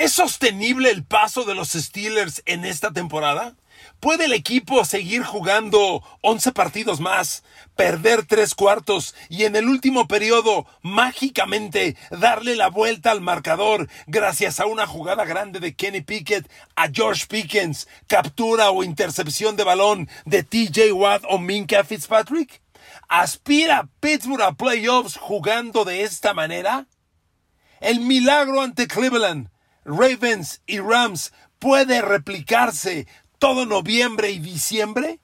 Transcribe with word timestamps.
¿Es 0.00 0.12
sostenible 0.12 0.90
el 0.90 1.04
paso 1.04 1.44
de 1.44 1.54
los 1.54 1.72
Steelers 1.72 2.42
en 2.46 2.64
esta 2.64 2.90
temporada? 2.90 3.54
¿Puede 4.00 4.24
el 4.24 4.32
equipo 4.32 4.82
seguir 4.86 5.22
jugando 5.24 6.02
11 6.22 6.52
partidos 6.52 7.00
más, 7.00 7.44
perder 7.76 8.24
tres 8.24 8.54
cuartos 8.54 9.14
y 9.28 9.44
en 9.44 9.56
el 9.56 9.68
último 9.68 10.08
periodo 10.08 10.64
mágicamente 10.80 11.98
darle 12.10 12.56
la 12.56 12.68
vuelta 12.68 13.10
al 13.10 13.20
marcador 13.20 13.90
gracias 14.06 14.58
a 14.58 14.64
una 14.64 14.86
jugada 14.86 15.26
grande 15.26 15.60
de 15.60 15.74
Kenny 15.74 16.00
Pickett 16.00 16.50
a 16.76 16.88
George 16.90 17.26
Pickens, 17.28 17.86
captura 18.06 18.70
o 18.70 18.82
intercepción 18.82 19.54
de 19.54 19.64
balón 19.64 20.08
de 20.24 20.44
TJ 20.44 20.92
Watt 20.94 21.24
o 21.28 21.38
Minka 21.38 21.84
Fitzpatrick? 21.84 22.62
¿Aspira 23.06 23.86
Pittsburgh 24.00 24.40
a 24.40 24.52
playoffs 24.52 25.18
jugando 25.18 25.84
de 25.84 26.04
esta 26.04 26.32
manera? 26.32 26.86
El 27.80 28.00
milagro 28.00 28.62
ante 28.62 28.88
Cleveland 28.88 29.50
Ravens 29.90 30.62
y 30.66 30.78
Rams 30.78 31.32
puede 31.58 32.00
replicarse 32.00 33.06
todo 33.38 33.66
noviembre 33.66 34.30
y 34.30 34.38
diciembre? 34.38 35.20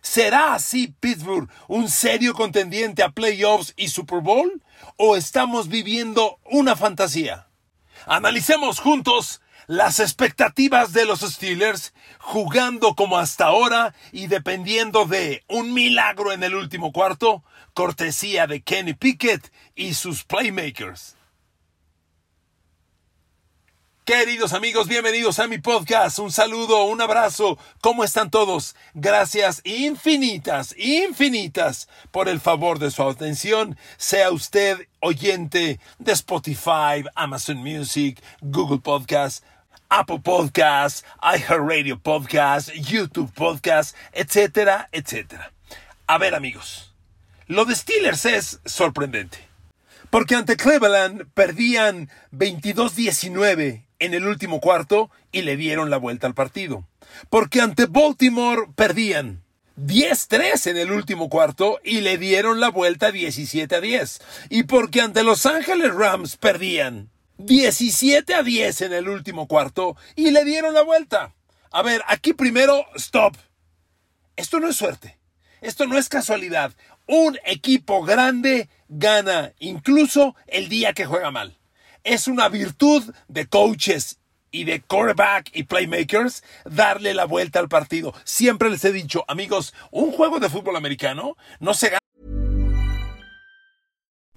¿Será 0.00 0.54
así 0.54 0.94
Pittsburgh 1.00 1.50
un 1.66 1.88
serio 1.90 2.32
contendiente 2.32 3.02
a 3.02 3.10
playoffs 3.10 3.74
y 3.76 3.88
Super 3.88 4.20
Bowl? 4.20 4.62
¿O 4.96 5.16
estamos 5.16 5.68
viviendo 5.68 6.38
una 6.44 6.76
fantasía? 6.76 7.48
Analicemos 8.06 8.78
juntos 8.78 9.40
las 9.66 9.98
expectativas 9.98 10.92
de 10.92 11.06
los 11.06 11.20
Steelers 11.20 11.92
jugando 12.20 12.94
como 12.94 13.18
hasta 13.18 13.46
ahora 13.46 13.94
y 14.12 14.28
dependiendo 14.28 15.06
de 15.06 15.42
un 15.48 15.74
milagro 15.74 16.32
en 16.32 16.44
el 16.44 16.54
último 16.54 16.92
cuarto, 16.92 17.42
cortesía 17.74 18.46
de 18.46 18.62
Kenny 18.62 18.94
Pickett 18.94 19.52
y 19.74 19.94
sus 19.94 20.22
playmakers. 20.22 21.15
Queridos 24.06 24.52
amigos, 24.52 24.86
bienvenidos 24.86 25.40
a 25.40 25.48
mi 25.48 25.58
podcast. 25.58 26.20
Un 26.20 26.30
saludo, 26.30 26.84
un 26.84 27.00
abrazo. 27.00 27.58
¿Cómo 27.80 28.04
están 28.04 28.30
todos? 28.30 28.76
Gracias 28.94 29.62
infinitas, 29.64 30.76
infinitas 30.78 31.88
por 32.12 32.28
el 32.28 32.38
favor 32.38 32.78
de 32.78 32.92
su 32.92 33.02
atención. 33.02 33.76
Sea 33.96 34.30
usted 34.30 34.86
oyente 35.00 35.80
de 35.98 36.12
Spotify, 36.12 37.02
Amazon 37.16 37.56
Music, 37.56 38.22
Google 38.42 38.78
Podcast, 38.78 39.42
Apple 39.88 40.20
Podcast, 40.20 41.04
iHeartRadio 41.20 41.98
Podcast, 41.98 42.70
YouTube 42.74 43.32
Podcast, 43.34 43.96
etcétera, 44.12 44.88
etcétera. 44.92 45.52
A 46.06 46.18
ver 46.18 46.36
amigos, 46.36 46.94
lo 47.48 47.64
de 47.64 47.74
Steelers 47.74 48.24
es 48.24 48.60
sorprendente. 48.66 49.38
Porque 50.10 50.36
ante 50.36 50.56
Cleveland 50.56 51.26
perdían 51.34 52.08
22-19 52.30 53.85
en 53.98 54.14
el 54.14 54.26
último 54.26 54.60
cuarto 54.60 55.10
y 55.32 55.42
le 55.42 55.56
dieron 55.56 55.90
la 55.90 55.96
vuelta 55.96 56.26
al 56.26 56.34
partido. 56.34 56.86
Porque 57.30 57.60
ante 57.60 57.86
Baltimore 57.86 58.68
perdían 58.74 59.42
10-3 59.76 60.70
en 60.70 60.76
el 60.78 60.90
último 60.90 61.28
cuarto 61.28 61.78
y 61.84 62.00
le 62.00 62.18
dieron 62.18 62.60
la 62.60 62.70
vuelta 62.70 63.12
17 63.12 63.80
10. 63.80 64.20
Y 64.50 64.62
porque 64.64 65.00
ante 65.00 65.22
Los 65.22 65.46
Ángeles 65.46 65.94
Rams 65.94 66.36
perdían 66.36 67.10
17 67.38 68.34
a 68.34 68.42
10 68.42 68.80
en 68.82 68.92
el 68.92 69.08
último 69.08 69.46
cuarto 69.46 69.96
y 70.14 70.30
le 70.30 70.44
dieron 70.44 70.74
la 70.74 70.82
vuelta. 70.82 71.34
A 71.70 71.82
ver, 71.82 72.02
aquí 72.06 72.32
primero, 72.32 72.86
stop. 72.94 73.36
Esto 74.36 74.60
no 74.60 74.68
es 74.68 74.76
suerte. 74.76 75.18
Esto 75.60 75.86
no 75.86 75.98
es 75.98 76.08
casualidad. 76.08 76.72
Un 77.06 77.38
equipo 77.44 78.02
grande 78.02 78.68
gana 78.88 79.52
incluso 79.58 80.34
el 80.46 80.68
día 80.68 80.92
que 80.92 81.06
juega 81.06 81.30
mal 81.30 81.56
es 82.06 82.28
una 82.28 82.48
virtud 82.48 83.12
de 83.28 83.46
coaches 83.46 84.16
y 84.52 84.64
de 84.64 84.80
quarterback 84.80 85.50
y 85.52 85.64
playmakers 85.64 86.42
darle 86.64 87.12
la 87.12 87.26
vuelta 87.26 87.58
al 87.58 87.68
partido. 87.68 88.14
Siempre 88.24 88.70
les 88.70 88.84
he 88.84 88.92
dicho, 88.92 89.24
amigos, 89.28 89.74
un 89.90 90.12
juego 90.12 90.38
de 90.38 90.48
fútbol 90.48 90.76
americano 90.76 91.36
no 91.60 91.74
se 91.74 91.88
gana. 91.88 91.98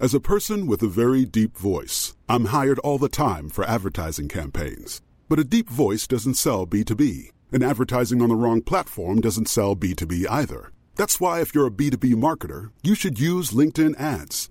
As 0.00 0.14
a 0.14 0.20
person 0.20 0.66
with 0.66 0.82
a 0.82 0.88
very 0.88 1.24
deep 1.24 1.56
voice, 1.56 2.16
I'm 2.28 2.46
hired 2.46 2.78
all 2.80 2.98
the 2.98 3.08
time 3.08 3.50
for 3.50 3.64
advertising 3.64 4.28
campaigns. 4.28 5.02
But 5.28 5.38
a 5.38 5.44
deep 5.44 5.68
voice 5.68 6.06
doesn't 6.06 6.34
sell 6.34 6.66
B2B, 6.66 7.30
and 7.52 7.62
advertising 7.62 8.22
on 8.22 8.30
the 8.30 8.34
wrong 8.34 8.62
platform 8.62 9.20
doesn't 9.20 9.48
sell 9.48 9.76
B2B 9.76 10.26
either. 10.28 10.72
That's 10.96 11.20
why 11.20 11.40
if 11.40 11.54
you're 11.54 11.66
a 11.66 11.70
B2B 11.70 12.14
marketer, 12.14 12.70
you 12.82 12.94
should 12.94 13.20
use 13.20 13.52
LinkedIn 13.52 14.00
ads. 14.00 14.50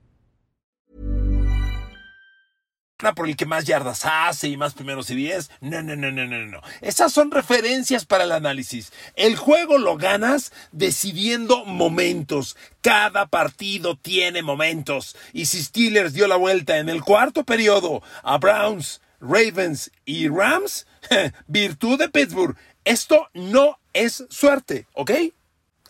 Por 3.13 3.27
el 3.27 3.35
que 3.35 3.45
más 3.45 3.65
yardas 3.65 4.05
hace 4.05 4.47
y 4.47 4.57
más 4.57 4.73
primeros 4.73 5.09
y 5.09 5.15
diez. 5.15 5.49
No, 5.59 5.81
no, 5.81 5.95
no, 5.95 6.11
no, 6.11 6.25
no, 6.25 6.45
no. 6.45 6.61
Esas 6.81 7.11
son 7.11 7.31
referencias 7.31 8.05
para 8.05 8.25
el 8.25 8.31
análisis. 8.31 8.93
El 9.15 9.35
juego 9.35 9.77
lo 9.77 9.97
ganas 9.97 10.53
decidiendo 10.71 11.65
momentos. 11.65 12.55
Cada 12.81 13.25
partido 13.25 13.95
tiene 13.95 14.43
momentos. 14.43 15.17
Y 15.33 15.47
si 15.47 15.63
Steelers 15.63 16.13
dio 16.13 16.27
la 16.27 16.35
vuelta 16.35 16.77
en 16.77 16.89
el 16.89 17.01
cuarto 17.01 17.43
periodo 17.43 18.03
a 18.23 18.37
Browns, 18.37 19.01
Ravens 19.19 19.91
y 20.05 20.27
Rams, 20.27 20.85
virtud 21.47 21.97
de 21.99 22.09
Pittsburgh. 22.09 22.55
Esto 22.83 23.29
no 23.33 23.79
es 23.93 24.25
suerte, 24.29 24.87
¿ok? 24.93 25.11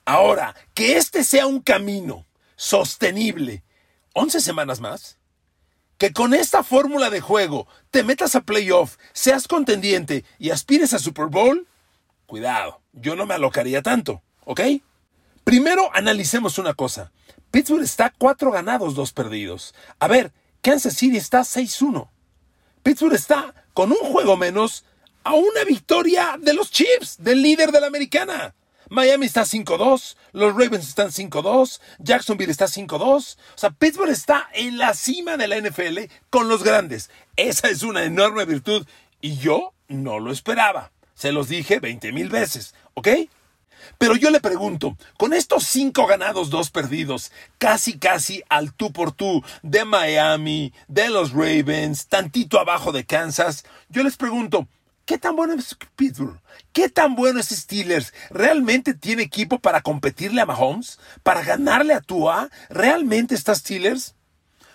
Ahora, 0.05 0.55
que 0.73 0.97
este 0.97 1.23
sea 1.23 1.45
un 1.45 1.61
camino 1.61 2.25
sostenible. 2.55 3.63
¿11 4.13 4.39
semanas 4.39 4.81
más? 4.81 5.17
Que 6.01 6.13
con 6.13 6.34
esta 6.34 6.63
fórmula 6.63 7.12
de 7.12 7.22
juego 7.22 7.67
te 7.91 8.01
metas 8.01 8.34
a 8.34 8.41
playoff, 8.41 8.97
seas 9.13 9.47
contendiente 9.47 10.25
y 10.39 10.50
aspires 10.50 10.95
a 10.95 10.97
Super 10.97 11.28
Bowl, 11.28 11.67
cuidado, 12.25 12.81
yo 12.91 13.16
no 13.16 13.28
me 13.28 13.35
alocaría 13.35 13.84
tanto, 13.84 14.23
¿ok? 14.45 14.62
Primero 15.44 15.91
analicemos 15.94 16.57
una 16.57 16.73
cosa. 16.73 17.12
Pittsburgh 17.51 17.84
está 17.84 18.12
cuatro 18.17 18.50
ganados, 18.50 18.95
dos 18.95 19.13
perdidos. 19.13 19.75
A 20.00 20.07
ver, 20.07 20.31
Kansas 20.63 20.95
City 20.95 21.17
está 21.17 21.41
6-1. 21.41 22.09
Pittsburgh 22.81 23.13
está 23.13 23.53
con 23.75 23.91
un 23.91 24.00
juego 24.00 24.38
menos 24.38 24.85
a 25.23 25.35
una 25.35 25.63
victoria 25.68 26.35
de 26.41 26.56
los 26.56 26.72
Chiefs, 26.72 27.18
del 27.19 27.44
líder 27.44 27.72
de 27.72 27.79
la 27.79 27.85
americana. 27.85 28.56
Miami 28.91 29.25
está 29.25 29.44
5-2, 29.44 30.18
los 30.34 30.52
Ravens 30.52 30.85
están 30.85 31.12
5-2, 31.12 31.79
Jacksonville 32.00 32.52
está 32.52 32.66
5-2. 32.66 33.00
O 33.00 33.57
sea, 33.57 33.69
Pittsburgh 33.69 34.09
está 34.09 34.50
en 34.53 34.78
la 34.78 34.94
cima 34.94 35.38
de 35.38 35.47
la 35.47 35.62
NFL 35.62 36.13
con 36.29 36.50
los 36.50 36.62
grandes. 36.62 37.09
Esa 37.38 37.69
es 37.69 37.84
una 37.84 38.03
enorme 38.03 38.44
virtud 38.44 38.85
y 39.22 39.38
yo 39.38 39.74
no 39.88 40.19
lo 40.19 40.30
esperaba. 40.30 40.92
Se 41.13 41.31
los 41.31 41.48
dije 41.48 41.80
20 41.80 42.12
mil 42.12 42.27
veces, 42.27 42.75
¿ok? 42.94 43.07
Pero 43.98 44.18
yo 44.18 44.30
le 44.30 44.42
pregunto, 44.42 44.98
con 45.15 45.31
estos 45.31 45.63
cinco 45.63 46.06
ganados, 46.06 46.50
dos 46.50 46.69
perdidos, 46.69 47.31
casi 47.60 47.98
casi 47.98 48.44
al 48.50 48.74
tú 48.74 48.92
por 48.92 49.13
tú 49.13 49.42
de 49.63 49.86
Miami, 49.86 50.74
de 50.89 51.10
los 51.10 51.31
Ravens, 51.31 52.07
tantito 52.07 52.60
abajo 52.60 52.92
de 52.92 53.06
Kansas, 53.06 53.63
yo 53.88 54.04
les 54.04 54.18
pregunto, 54.18 54.68
¿Qué 55.12 55.18
tan 55.18 55.36
bueno 55.36 55.56
es 55.56 55.75
Pittsburgh? 55.98 56.40
¿Qué 56.72 56.88
tan 56.88 57.16
bueno 57.16 57.42
es 57.42 57.50
Steelers? 57.50 58.13
¿Realmente 58.30 58.94
tiene 58.94 59.24
equipo 59.24 59.60
para 59.60 59.81
competirle 59.81 60.40
a 60.40 60.46
Mahomes? 60.46 61.00
¿Para 61.22 61.42
ganarle 61.42 61.94
a 61.94 62.00
Tua? 62.00 62.50
¿Realmente 62.69 63.36
está 63.36 63.54
Steelers? 63.54 64.16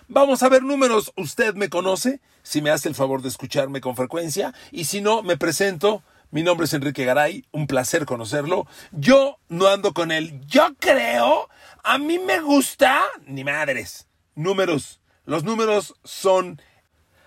Vamos 0.07 0.43
a 0.43 0.49
ver 0.49 0.61
números. 0.61 1.11
¿Usted 1.17 1.55
me 1.55 1.69
conoce? 1.69 2.21
Si 2.43 2.61
me 2.61 2.69
hace 2.69 2.87
el 2.87 2.93
favor 2.93 3.23
de 3.23 3.29
escucharme 3.29 3.81
con 3.81 3.95
frecuencia. 3.95 4.53
Y 4.69 4.83
si 4.83 5.01
no, 5.01 5.23
me 5.23 5.37
presento. 5.37 6.03
Mi 6.29 6.43
nombre 6.43 6.65
es 6.65 6.73
Enrique 6.75 7.03
Garay. 7.03 7.43
Un 7.51 7.65
placer 7.65 8.05
conocerlo. 8.05 8.67
Yo 8.91 9.39
no 9.49 9.65
ando 9.65 9.95
con 9.95 10.11
él. 10.11 10.39
Yo 10.45 10.75
creo. 10.77 11.49
A 11.83 11.97
mí 11.97 12.19
me 12.19 12.41
gusta. 12.41 13.05
Ni 13.25 13.43
madres. 13.43 14.05
Números. 14.35 15.01
Los 15.25 15.43
números 15.43 15.95
son. 16.03 16.61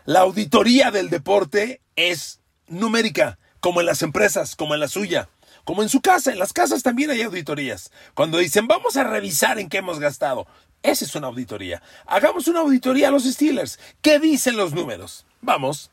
La 0.05 0.21
auditoría 0.21 0.93
del 0.93 1.11
deporte 1.11 1.81
es 1.97 2.40
numérica, 2.71 3.39
como 3.61 3.81
en 3.81 3.87
las 3.87 4.03
empresas, 4.03 4.57
como 4.57 4.75
en 4.75 4.81
la 4.81 4.89
suya, 4.89 5.29
como 5.65 5.83
en 5.83 5.89
su 5.89 6.01
casa. 6.01 6.33
En 6.33 6.39
las 6.39 6.53
casas 6.53 6.83
también 6.83 7.11
hay 7.11 7.23
auditorías. 7.23 7.93
Cuando 8.15 8.39
dicen, 8.39 8.67
vamos 8.67 8.97
a 8.97 9.05
revisar 9.05 9.59
en 9.59 9.69
qué 9.69 9.79
hemos 9.79 9.99
gastado. 9.99 10.47
Esa 10.83 11.05
es 11.05 11.15
una 11.15 11.27
auditoría. 11.27 11.83
Hagamos 12.07 12.49
una 12.49 12.61
auditoría 12.61 13.09
a 13.09 13.11
los 13.11 13.25
Steelers. 13.25 13.79
¿Qué 14.01 14.19
dicen 14.19 14.57
los 14.57 14.73
números? 14.73 15.27
Vamos. 15.43 15.91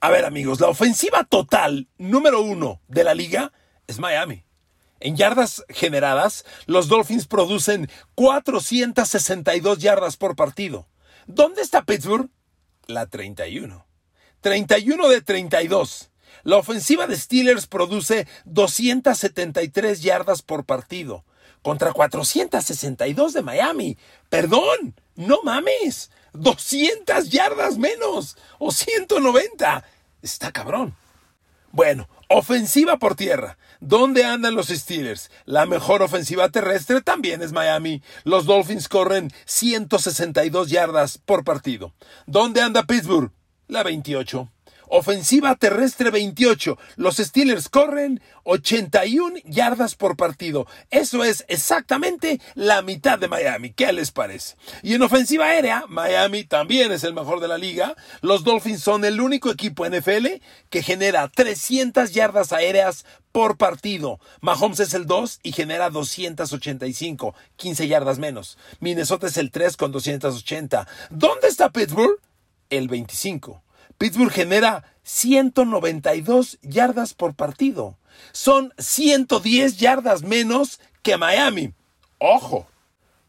A 0.00 0.10
ver 0.10 0.24
amigos, 0.24 0.60
la 0.60 0.68
ofensiva 0.68 1.24
total 1.24 1.88
número 1.98 2.40
uno 2.40 2.80
de 2.86 3.02
la 3.02 3.14
liga 3.14 3.52
es 3.88 3.98
Miami. 3.98 4.44
En 5.00 5.16
yardas 5.16 5.64
generadas, 5.68 6.44
los 6.66 6.88
Dolphins 6.88 7.26
producen 7.26 7.90
462 8.14 9.78
yardas 9.78 10.16
por 10.16 10.36
partido. 10.36 10.86
¿Dónde 11.26 11.62
está 11.62 11.82
Pittsburgh? 11.82 12.30
La 12.86 13.06
31. 13.06 13.87
31 14.40 15.08
de 15.08 15.20
32. 15.20 16.10
La 16.44 16.56
ofensiva 16.56 17.06
de 17.06 17.16
Steelers 17.16 17.66
produce 17.66 18.26
273 18.44 20.02
yardas 20.02 20.42
por 20.42 20.64
partido 20.64 21.24
contra 21.62 21.92
462 21.92 23.32
de 23.32 23.42
Miami. 23.42 23.98
Perdón, 24.28 24.94
no 25.16 25.40
mames. 25.42 26.10
200 26.32 27.30
yardas 27.30 27.78
menos 27.78 28.36
o 28.58 28.70
190. 28.70 29.84
Está 30.22 30.52
cabrón. 30.52 30.94
Bueno, 31.70 32.08
ofensiva 32.28 32.98
por 32.98 33.14
tierra. 33.14 33.58
¿Dónde 33.80 34.24
andan 34.24 34.54
los 34.54 34.68
Steelers? 34.68 35.30
La 35.44 35.66
mejor 35.66 36.02
ofensiva 36.02 36.48
terrestre 36.48 37.00
también 37.02 37.42
es 37.42 37.52
Miami. 37.52 38.02
Los 38.24 38.46
Dolphins 38.46 38.88
corren 38.88 39.30
162 39.44 40.70
yardas 40.70 41.18
por 41.18 41.44
partido. 41.44 41.94
¿Dónde 42.26 42.62
anda 42.62 42.84
Pittsburgh? 42.84 43.32
La 43.68 43.82
28. 43.82 44.48
Ofensiva 44.90 45.54
terrestre 45.56 46.10
28. 46.10 46.78
Los 46.96 47.18
Steelers 47.18 47.68
corren 47.68 48.22
81 48.44 49.40
yardas 49.44 49.94
por 49.94 50.16
partido. 50.16 50.66
Eso 50.90 51.22
es 51.22 51.44
exactamente 51.48 52.40
la 52.54 52.80
mitad 52.80 53.18
de 53.18 53.28
Miami. 53.28 53.74
¿Qué 53.74 53.92
les 53.92 54.10
parece? 54.10 54.56
Y 54.82 54.94
en 54.94 55.02
ofensiva 55.02 55.44
aérea, 55.44 55.84
Miami 55.88 56.44
también 56.44 56.90
es 56.92 57.04
el 57.04 57.12
mejor 57.12 57.40
de 57.40 57.48
la 57.48 57.58
liga. 57.58 57.94
Los 58.22 58.44
Dolphins 58.44 58.82
son 58.82 59.04
el 59.04 59.20
único 59.20 59.50
equipo 59.50 59.86
NFL 59.86 60.40
que 60.70 60.82
genera 60.82 61.28
300 61.28 62.12
yardas 62.12 62.54
aéreas 62.54 63.04
por 63.32 63.58
partido. 63.58 64.18
Mahomes 64.40 64.80
es 64.80 64.94
el 64.94 65.04
2 65.04 65.40
y 65.42 65.52
genera 65.52 65.90
285, 65.90 67.34
15 67.56 67.86
yardas 67.86 68.18
menos. 68.18 68.56
Minnesota 68.80 69.26
es 69.26 69.36
el 69.36 69.50
3 69.50 69.76
con 69.76 69.92
280. 69.92 70.88
¿Dónde 71.10 71.48
está 71.48 71.68
Pittsburgh? 71.68 72.18
El 72.70 72.88
25. 72.88 73.62
Pittsburgh 73.98 74.32
genera 74.32 74.84
192 75.02 76.58
yardas 76.62 77.14
por 77.14 77.34
partido. 77.34 77.98
Son 78.32 78.72
110 78.78 79.78
yardas 79.78 80.22
menos 80.22 80.80
que 81.02 81.16
Miami. 81.16 81.72
Ojo. 82.18 82.66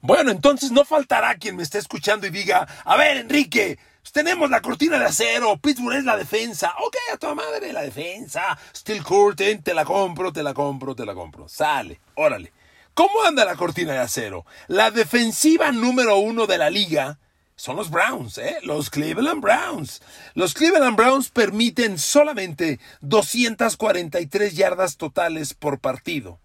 Bueno, 0.02 0.32
entonces 0.32 0.72
no 0.72 0.86
faltará 0.86 1.36
quien 1.36 1.56
me 1.56 1.64
esté 1.64 1.78
escuchando 1.78 2.26
y 2.26 2.30
diga, 2.30 2.68
a 2.86 2.96
ver, 2.96 3.18
Enrique, 3.18 3.78
tenemos 4.12 4.50
la 4.50 4.62
cortina 4.62 4.98
de 4.98 5.06
acero, 5.06 5.58
Pittsburgh 5.58 5.98
es 5.98 6.06
la 6.06 6.18
defensa. 6.18 6.74
Ok, 6.80 6.96
a 7.14 7.18
tu 7.18 7.34
madre 7.36 7.74
la 7.74 7.82
defensa. 7.82 8.58
Steel 8.76 9.04
Curtain, 9.04 9.62
te 9.62 9.74
la 9.74 9.86
compro, 9.86 10.34
te 10.34 10.42
la 10.42 10.54
compro, 10.54 10.96
te 10.96 11.06
la 11.06 11.14
compro. 11.14 11.48
Sale, 11.48 12.00
órale. 12.16 12.52
¿Cómo 12.94 13.24
anda 13.24 13.46
la 13.46 13.56
cortina 13.56 13.94
de 13.94 14.00
acero? 14.00 14.46
La 14.68 14.92
defensiva 14.92 15.72
número 15.72 16.18
uno 16.18 16.48
de 16.48 16.58
la 16.58 16.70
liga 16.70 17.20
son 17.60 17.76
los 17.76 17.90
Browns, 17.92 18.38
¿eh? 18.38 18.58
los 18.64 18.90
Cleveland 18.90 19.42
Browns. 19.42 20.02
Los 20.34 20.54
Cleveland 20.54 20.96
Browns 20.96 21.30
permiten 21.30 22.00
solamente 22.00 22.80
243 23.02 24.56
yardas 24.56 24.96
totales 24.96 25.54
por 25.56 25.80
partido. 25.80 26.40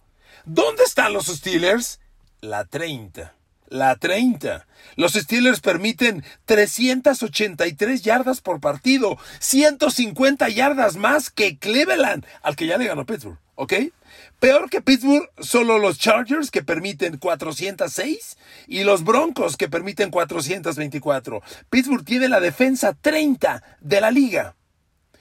¿Dónde 0.45 0.83
están 0.83 1.13
los 1.13 1.27
Steelers? 1.27 2.01
La 2.41 2.65
30. 2.65 3.33
La 3.69 3.95
30. 3.95 4.67
Los 4.97 5.13
Steelers 5.13 5.61
permiten 5.61 6.25
383 6.47 8.03
yardas 8.03 8.41
por 8.41 8.61
partido, 8.61 9.17
150 9.39 10.49
yardas 10.49 10.97
más 10.97 11.31
que 11.31 11.59
Cleveland, 11.59 12.27
al 12.43 12.57
que 12.57 12.67
ya 12.67 12.77
le 12.77 12.89
ganó 12.89 13.07
Pittsburgh, 13.07 13.39
¿ok? 13.55 13.73
Peor 14.45 14.69
que 14.69 14.83
Pittsburgh, 14.83 15.31
solo 15.39 15.79
los 15.79 15.99
Chargers 15.99 16.51
que 16.51 16.63
permiten 16.63 17.17
406 17.17 18.37
y 18.67 18.85
los 18.85 19.03
Broncos 19.03 19.57
que 19.57 19.71
permiten 19.71 20.11
424. 20.11 21.41
Pittsburgh 21.71 22.05
tiene 22.05 22.29
la 22.29 22.41
defensa 22.41 22.93
30 22.93 23.63
de 23.81 24.01
la 24.03 24.11
liga. 24.11 24.55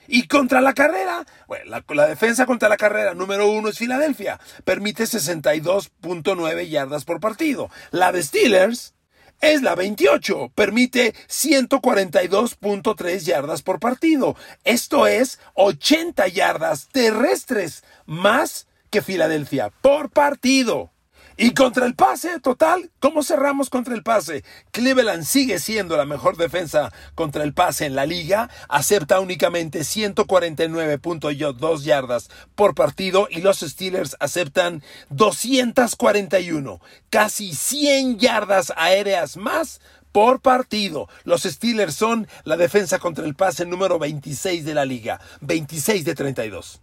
Y 0.08 0.26
contra 0.26 0.60
la 0.60 0.74
carrera, 0.74 1.24
bueno, 1.48 1.64
la, 1.70 1.82
la, 1.94 2.06
defensa 2.06 2.44
contra 2.44 2.68
la 2.68 2.76
carrera 2.76 3.14
número 3.14 3.48
uno 3.48 3.70
es 3.70 3.78
Filadelfia. 3.78 4.38
Permite 4.62 5.04
62.9 5.04 6.68
yardas 6.68 7.06
por 7.06 7.18
partido. 7.18 7.70
La 7.92 8.12
de 8.12 8.22
Steelers 8.22 8.92
es 9.40 9.62
la 9.62 9.74
28. 9.74 10.52
Permite 10.54 11.14
142.3 11.30 13.20
yardas 13.20 13.62
por 13.62 13.80
partido. 13.80 14.36
Esto 14.64 15.06
es 15.06 15.40
80 15.54 16.28
yardas 16.28 16.88
terrestres 16.92 17.84
más 18.04 18.66
que 18.94 19.02
Filadelfia 19.02 19.70
por 19.82 20.10
partido. 20.10 20.92
Y 21.36 21.50
contra 21.50 21.84
el 21.84 21.96
pase 21.96 22.38
total, 22.38 22.92
¿cómo 23.00 23.24
cerramos 23.24 23.68
contra 23.68 23.92
el 23.92 24.04
pase? 24.04 24.44
Cleveland 24.70 25.24
sigue 25.24 25.58
siendo 25.58 25.96
la 25.96 26.04
mejor 26.04 26.36
defensa 26.36 26.92
contra 27.16 27.42
el 27.42 27.54
pase 27.54 27.86
en 27.86 27.96
la 27.96 28.06
liga, 28.06 28.48
acepta 28.68 29.18
únicamente 29.18 29.80
149.2 29.80 31.82
yardas 31.82 32.30
por 32.54 32.76
partido 32.76 33.26
y 33.28 33.40
los 33.40 33.58
Steelers 33.58 34.16
aceptan 34.20 34.84
241, 35.10 36.80
casi 37.10 37.52
100 37.52 38.20
yardas 38.20 38.72
aéreas 38.76 39.36
más 39.36 39.80
por 40.12 40.40
partido. 40.40 41.08
Los 41.24 41.42
Steelers 41.42 41.96
son 41.96 42.28
la 42.44 42.56
defensa 42.56 43.00
contra 43.00 43.24
el 43.24 43.34
pase 43.34 43.66
número 43.66 43.98
26 43.98 44.64
de 44.64 44.74
la 44.74 44.84
liga, 44.84 45.20
26 45.40 46.04
de 46.04 46.14
32. 46.14 46.80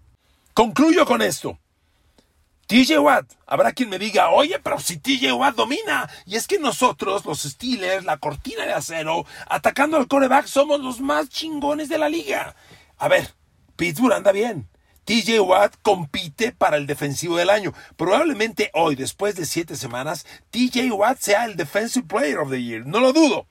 Concluyo 0.54 1.06
con 1.06 1.22
esto. 1.22 1.58
TJ 2.72 3.00
Watt, 3.00 3.34
habrá 3.48 3.74
quien 3.74 3.90
me 3.90 4.00
diga, 4.00 4.30
oye, 4.30 4.58
pero 4.64 4.80
si 4.80 4.96
TJ 4.96 5.34
Watt 5.34 5.58
domina. 5.58 6.10
Y 6.26 6.38
es 6.38 6.48
que 6.48 6.58
nosotros, 6.58 7.26
los 7.26 7.42
Steelers, 7.42 8.06
la 8.06 8.16
cortina 8.16 8.66
de 8.66 8.72
acero, 8.72 9.26
atacando 9.50 9.98
al 9.98 10.08
coreback, 10.08 10.46
somos 10.46 10.80
los 10.80 11.02
más 11.02 11.28
chingones 11.28 11.90
de 11.90 11.98
la 11.98 12.08
liga. 12.08 12.56
A 12.98 13.10
ver, 13.10 13.34
Pittsburgh 13.76 14.14
anda 14.14 14.32
bien. 14.32 14.70
TJ 15.04 15.42
Watt 15.42 15.76
compite 15.82 16.54
para 16.54 16.78
el 16.78 16.88
defensivo 16.88 17.36
del 17.36 17.50
año. 17.50 17.74
Probablemente 17.98 18.72
hoy, 18.74 18.96
después 18.96 19.36
de 19.36 19.46
siete 19.46 19.76
semanas, 19.76 20.26
TJ 20.52 20.92
Watt 20.92 21.20
sea 21.20 21.44
el 21.44 21.58
Defensive 21.58 22.08
Player 22.08 22.38
of 22.38 22.52
the 22.52 22.64
Year. 22.64 22.86
No 22.86 23.02
lo 23.02 23.12
dudo. 23.12 23.48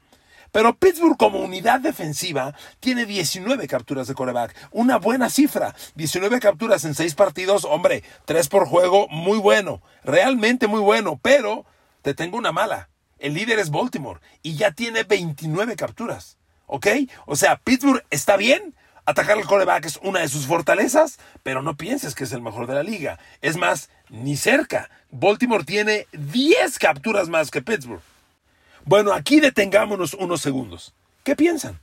Pero 0.53 0.75
Pittsburgh 0.75 1.17
como 1.17 1.41
unidad 1.41 1.81
defensiva 1.81 2.55
tiene 2.81 3.07
19 3.07 3.69
capturas 3.69 4.09
de 4.09 4.15
coreback. 4.15 4.55
Una 4.73 4.99
buena 4.99 5.31
cifra. 5.31 5.75
19 5.95 6.41
capturas 6.41 6.85
en 6.85 6.95
6 6.95 7.15
partidos. 7.15 7.65
Hombre, 7.65 8.03
3 8.25 8.49
por 8.49 8.67
juego. 8.67 9.09
Muy 9.09 9.39
bueno. 9.39 9.83
Realmente 10.05 10.67
muy 10.67 10.81
bueno. 10.81 11.19
Pero 11.23 11.65
te 12.03 12.15
tengo 12.15 12.37
una 12.37 12.53
mala. 12.53 12.89
El 13.19 13.35
líder 13.35 13.59
es 13.59 13.71
Baltimore 13.71 14.21
y 14.43 14.57
ya 14.57 14.73
tiene 14.73 15.05
29 15.05 15.77
capturas. 15.77 16.39
¿Ok? 16.67 16.87
O 17.27 17.37
sea, 17.37 17.57
Pittsburgh 17.57 18.05
está 18.11 18.37
bien. 18.37 18.75
Atacar 19.05 19.39
al 19.39 19.45
coreback 19.45 19.87
es 19.87 19.99
una 20.03 20.21
de 20.21 20.29
sus 20.29 20.47
fortalezas, 20.47 21.19
pero 21.43 21.63
no 21.63 21.77
pienses 21.77 22.15
que 22.15 22.25
es 22.25 22.33
el 22.33 22.43
mejor 22.43 22.67
de 22.67 22.75
la 22.75 22.83
liga. 22.83 23.19
Es 23.41 23.57
más, 23.57 23.91
ni 24.09 24.37
cerca. 24.37 24.89
Baltimore 25.11 25.65
tiene 25.65 26.07
10 26.13 26.79
capturas 26.79 27.29
más 27.29 27.51
que 27.51 27.63
Pittsburgh. 27.63 28.03
Bueno, 28.91 29.13
aquí 29.13 29.39
detengámonos 29.39 30.15
unos 30.15 30.41
segundos. 30.41 30.95
¿Qué 31.23 31.37
piensan? 31.37 31.79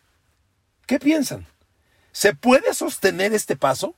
¿Qué 0.86 1.00
piensan? 1.00 1.48
¿Se 2.12 2.36
puede 2.36 2.74
sostener 2.74 3.34
este 3.34 3.56
paso? 3.56 3.96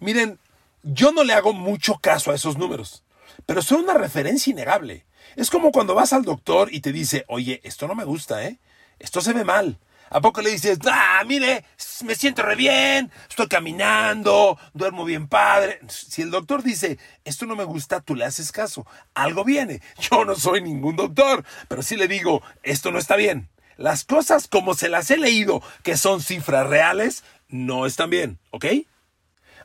Miren, 0.00 0.36
yo 0.82 1.12
no 1.12 1.22
le 1.22 1.32
hago 1.32 1.52
mucho 1.52 2.00
caso 2.02 2.32
a 2.32 2.34
esos 2.34 2.58
números, 2.58 3.04
pero 3.46 3.62
son 3.62 3.84
una 3.84 3.94
referencia 3.94 4.50
innegable. 4.50 5.04
Es 5.36 5.48
como 5.48 5.70
cuando 5.70 5.94
vas 5.94 6.12
al 6.12 6.24
doctor 6.24 6.74
y 6.74 6.80
te 6.80 6.90
dice, 6.90 7.24
oye, 7.28 7.60
esto 7.62 7.86
no 7.86 7.94
me 7.94 8.02
gusta, 8.02 8.44
¿eh? 8.44 8.58
Esto 8.98 9.20
se 9.20 9.32
ve 9.32 9.44
mal. 9.44 9.78
¿A 10.12 10.20
poco 10.20 10.42
le 10.42 10.50
dices, 10.50 10.78
ah, 10.90 11.22
mire, 11.24 11.64
me 12.04 12.16
siento 12.16 12.42
re 12.42 12.56
bien, 12.56 13.12
estoy 13.28 13.46
caminando, 13.46 14.58
duermo 14.74 15.04
bien 15.04 15.28
padre? 15.28 15.78
Si 15.88 16.22
el 16.22 16.32
doctor 16.32 16.64
dice, 16.64 16.98
esto 17.24 17.46
no 17.46 17.54
me 17.54 17.62
gusta, 17.62 18.00
tú 18.00 18.16
le 18.16 18.24
haces 18.24 18.50
caso, 18.50 18.84
algo 19.14 19.44
viene. 19.44 19.80
Yo 20.10 20.24
no 20.24 20.34
soy 20.34 20.62
ningún 20.62 20.96
doctor, 20.96 21.44
pero 21.68 21.82
sí 21.82 21.96
le 21.96 22.08
digo, 22.08 22.42
esto 22.64 22.90
no 22.90 22.98
está 22.98 23.14
bien. 23.14 23.48
Las 23.76 24.04
cosas 24.04 24.48
como 24.48 24.74
se 24.74 24.88
las 24.88 25.12
he 25.12 25.16
leído, 25.16 25.62
que 25.84 25.96
son 25.96 26.20
cifras 26.20 26.66
reales, 26.66 27.22
no 27.48 27.86
están 27.86 28.10
bien, 28.10 28.40
¿ok? 28.50 28.66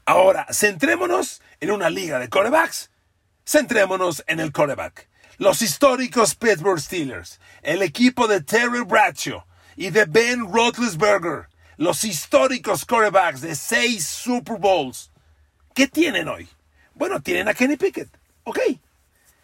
Ahora, 0.05 0.45
centrémonos 0.53 1.41
en 1.59 1.71
una 1.71 1.89
liga 1.89 2.19
de 2.19 2.29
corebacks. 2.29 2.91
Centrémonos 3.47 4.23
en 4.27 4.39
el 4.39 4.51
coreback. 4.51 5.09
Los 5.37 5.63
históricos 5.63 6.35
Pittsburgh 6.35 6.79
Steelers, 6.79 7.41
el 7.63 7.81
equipo 7.81 8.27
de 8.27 8.41
Terry 8.41 8.81
Bradshaw, 8.81 9.43
y 9.75 9.89
de 9.89 10.05
Ben 10.05 10.51
Roethlisberger, 10.51 11.47
los 11.77 12.03
históricos 12.03 12.85
quarterbacks 12.85 13.41
de 13.41 13.55
seis 13.55 14.05
Super 14.05 14.57
Bowls, 14.57 15.11
¿qué 15.73 15.87
tienen 15.87 16.27
hoy? 16.27 16.47
Bueno, 16.93 17.21
tienen 17.21 17.47
a 17.47 17.53
Kenny 17.53 17.75
Pickett. 17.75 18.09
Ok. 18.45 18.59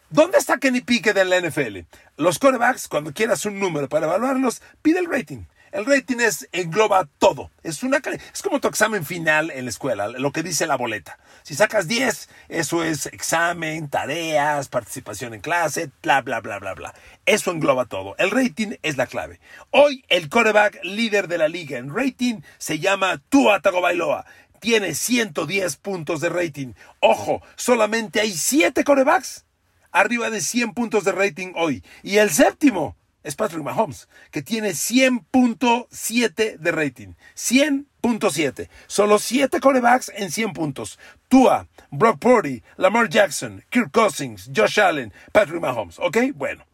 ¿Dónde 0.09 0.38
está 0.38 0.57
Kenny 0.57 0.81
Pickett 0.81 1.17
en 1.17 1.29
la 1.29 1.39
NFL? 1.39 1.79
Los 2.17 2.39
quarterbacks, 2.39 2.88
cuando 2.88 3.13
quieras 3.13 3.45
un 3.45 3.59
número 3.59 3.88
para 3.88 4.07
evaluarlos, 4.07 4.61
pide 4.81 5.00
el 5.00 5.09
rating. 5.09 5.43
El 5.71 5.85
rating 5.85 6.17
es, 6.19 6.49
engloba 6.51 7.07
todo. 7.17 7.49
Es, 7.63 7.81
una, 7.83 8.01
es 8.33 8.41
como 8.41 8.59
tu 8.59 8.67
examen 8.67 9.05
final 9.05 9.51
en 9.51 9.65
la 9.65 9.69
escuela, 9.69 10.09
lo 10.09 10.31
que 10.31 10.43
dice 10.43 10.67
la 10.67 10.75
boleta. 10.75 11.17
Si 11.43 11.55
sacas 11.55 11.87
10, 11.87 12.29
eso 12.49 12.83
es 12.83 13.05
examen, 13.05 13.89
tareas, 13.89 14.67
participación 14.67 15.33
en 15.33 15.39
clase, 15.39 15.89
bla, 16.03 16.21
bla, 16.21 16.41
bla, 16.41 16.59
bla, 16.59 16.73
bla. 16.73 16.93
Eso 17.25 17.51
engloba 17.51 17.85
todo. 17.85 18.15
El 18.17 18.31
rating 18.31 18.75
es 18.81 18.97
la 18.97 19.07
clave. 19.07 19.39
Hoy 19.69 20.03
el 20.09 20.29
quarterback 20.29 20.83
líder 20.83 21.29
de 21.29 21.37
la 21.37 21.47
liga 21.47 21.77
en 21.77 21.95
rating 21.95 22.41
se 22.57 22.79
llama 22.79 23.21
Tua 23.29 23.61
Tagovailoa. 23.61 24.25
Tiene 24.59 24.93
110 24.93 25.77
puntos 25.77 26.19
de 26.19 26.29
rating. 26.29 26.73
Ojo, 26.99 27.41
solamente 27.55 28.19
hay 28.19 28.33
7 28.33 28.83
quarterbacks 28.83 29.45
arriba 29.91 30.29
de 30.29 30.41
100 30.41 30.73
puntos 30.73 31.03
de 31.03 31.11
rating 31.11 31.53
hoy. 31.55 31.83
Y 32.03 32.17
el 32.17 32.29
séptimo 32.29 32.95
es 33.23 33.35
Patrick 33.35 33.63
Mahomes, 33.63 34.07
que 34.31 34.41
tiene 34.41 34.69
100.7 34.69 36.57
de 36.57 36.71
rating. 36.71 37.13
100.7. 37.35 38.69
Solo 38.87 39.19
7 39.19 39.59
corebacks 39.59 40.11
en 40.15 40.31
100 40.31 40.53
puntos. 40.53 40.99
Tua, 41.27 41.67
Brock 41.91 42.19
Purdy, 42.19 42.63
Lamar 42.77 43.09
Jackson, 43.09 43.63
Kirk 43.69 43.91
Cousins, 43.91 44.49
Josh 44.55 44.79
Allen, 44.79 45.13
Patrick 45.31 45.61
Mahomes. 45.61 45.99
¿Ok? 45.99 46.17
Bueno. 46.33 46.65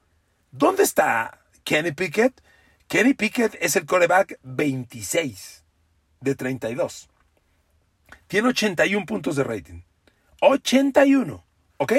¿Dónde 0.52 0.84
está 0.84 1.42
Kenny 1.64 1.92
Pickett? 1.92 2.42
Kenny 2.88 3.14
Pickett 3.14 3.56
es 3.60 3.76
el 3.76 3.86
coreback 3.86 4.40
26 4.44 5.66
de 6.22 6.36
32. 6.36 7.10
Tiene 8.28 8.50
81 8.50 9.06
puntos 9.06 9.36
de 9.36 9.44
rating. 9.44 9.82
81. 10.42 11.46
¿Ok? 11.78 11.94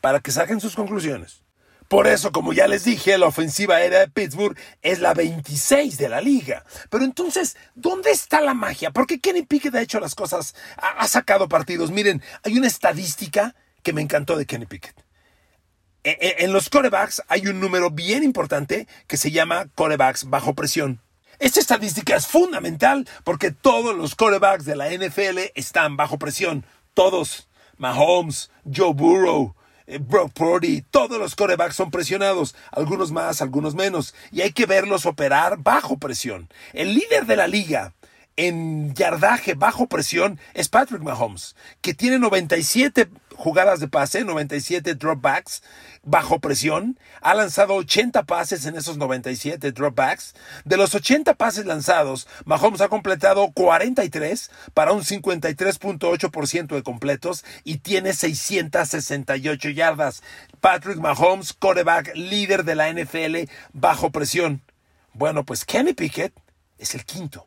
Para 0.00 0.20
que 0.20 0.32
saquen 0.32 0.60
sus 0.60 0.74
conclusiones. 0.74 1.43
Por 1.88 2.06
eso, 2.06 2.32
como 2.32 2.52
ya 2.52 2.66
les 2.66 2.84
dije, 2.84 3.18
la 3.18 3.26
ofensiva 3.26 3.76
aérea 3.76 4.00
de 4.00 4.08
Pittsburgh 4.08 4.56
es 4.82 5.00
la 5.00 5.14
26 5.14 5.98
de 5.98 6.08
la 6.08 6.20
liga. 6.20 6.64
Pero 6.90 7.04
entonces, 7.04 7.56
¿dónde 7.74 8.10
está 8.10 8.40
la 8.40 8.54
magia? 8.54 8.90
Porque 8.90 9.20
Kenny 9.20 9.42
Pickett 9.42 9.74
ha 9.74 9.82
hecho 9.82 10.00
las 10.00 10.14
cosas, 10.14 10.54
ha, 10.76 11.06
sacado 11.08 11.48
partidos. 11.48 11.90
Miren, 11.90 12.22
hay 12.42 12.56
una 12.56 12.68
estadística 12.68 13.54
que 13.82 13.92
me 13.92 14.00
encantó 14.00 14.36
de 14.36 14.46
Kenny 14.46 14.66
Pickett. 14.66 14.96
E, 16.04 16.16
e, 16.20 16.44
en 16.44 16.52
los 16.52 16.70
corebacks 16.70 17.22
hay 17.28 17.46
un 17.46 17.60
número 17.60 17.90
bien 17.90 18.24
importante 18.24 18.88
que 19.06 19.16
se 19.16 19.30
llama 19.30 19.66
corebacks 19.74 20.28
bajo 20.30 20.54
presión. 20.54 21.00
Esta 21.38 21.60
estadística 21.60 22.16
es 22.16 22.26
fundamental 22.26 23.08
porque 23.24 23.50
todos 23.50 23.94
los 23.94 24.14
corebacks 24.14 24.64
de 24.64 24.76
la 24.76 24.90
NFL 24.90 25.50
están 25.54 25.96
bajo 25.96 26.18
presión. 26.18 26.64
Todos. 26.94 27.48
Mahomes, 27.76 28.50
Joe 28.64 28.94
Burrow, 28.94 29.54
eh, 29.86 29.98
Brock 29.98 30.32
Purdy, 30.32 30.82
todos 30.90 31.18
los 31.18 31.34
corebacks 31.34 31.76
son 31.76 31.90
presionados, 31.90 32.54
algunos 32.72 33.12
más, 33.12 33.42
algunos 33.42 33.74
menos, 33.74 34.14
y 34.32 34.40
hay 34.40 34.52
que 34.52 34.66
verlos 34.66 35.06
operar 35.06 35.58
bajo 35.58 35.98
presión. 35.98 36.48
El 36.72 36.94
líder 36.94 37.26
de 37.26 37.36
la 37.36 37.46
liga 37.46 37.92
en 38.36 38.94
yardaje 38.94 39.54
bajo 39.54 39.86
presión 39.86 40.40
es 40.54 40.68
Patrick 40.68 41.02
Mahomes, 41.02 41.54
que 41.80 41.94
tiene 41.94 42.18
97 42.18 43.08
jugadas 43.36 43.80
de 43.80 43.88
pase, 43.88 44.24
97 44.24 44.94
dropbacks 44.94 45.62
bajo 46.02 46.40
presión. 46.40 46.98
Ha 47.20 47.34
lanzado 47.34 47.74
80 47.74 48.24
pases 48.24 48.66
en 48.66 48.76
esos 48.76 48.96
97 48.96 49.72
dropbacks. 49.72 50.34
De 50.64 50.76
los 50.76 50.94
80 50.94 51.34
pases 51.34 51.66
lanzados, 51.66 52.26
Mahomes 52.44 52.80
ha 52.80 52.88
completado 52.88 53.50
43 53.52 54.50
para 54.72 54.92
un 54.92 55.02
53.8% 55.02 56.74
de 56.74 56.82
completos 56.82 57.44
y 57.62 57.78
tiene 57.78 58.12
668 58.12 59.70
yardas. 59.70 60.22
Patrick 60.60 60.98
Mahomes, 60.98 61.52
quarterback 61.52 62.14
líder 62.14 62.64
de 62.64 62.74
la 62.74 62.92
NFL 62.92 63.50
bajo 63.72 64.10
presión. 64.10 64.62
Bueno, 65.12 65.44
pues 65.44 65.64
Kenny 65.64 65.92
Pickett 65.92 66.34
es 66.78 66.94
el 66.94 67.04
quinto. 67.04 67.46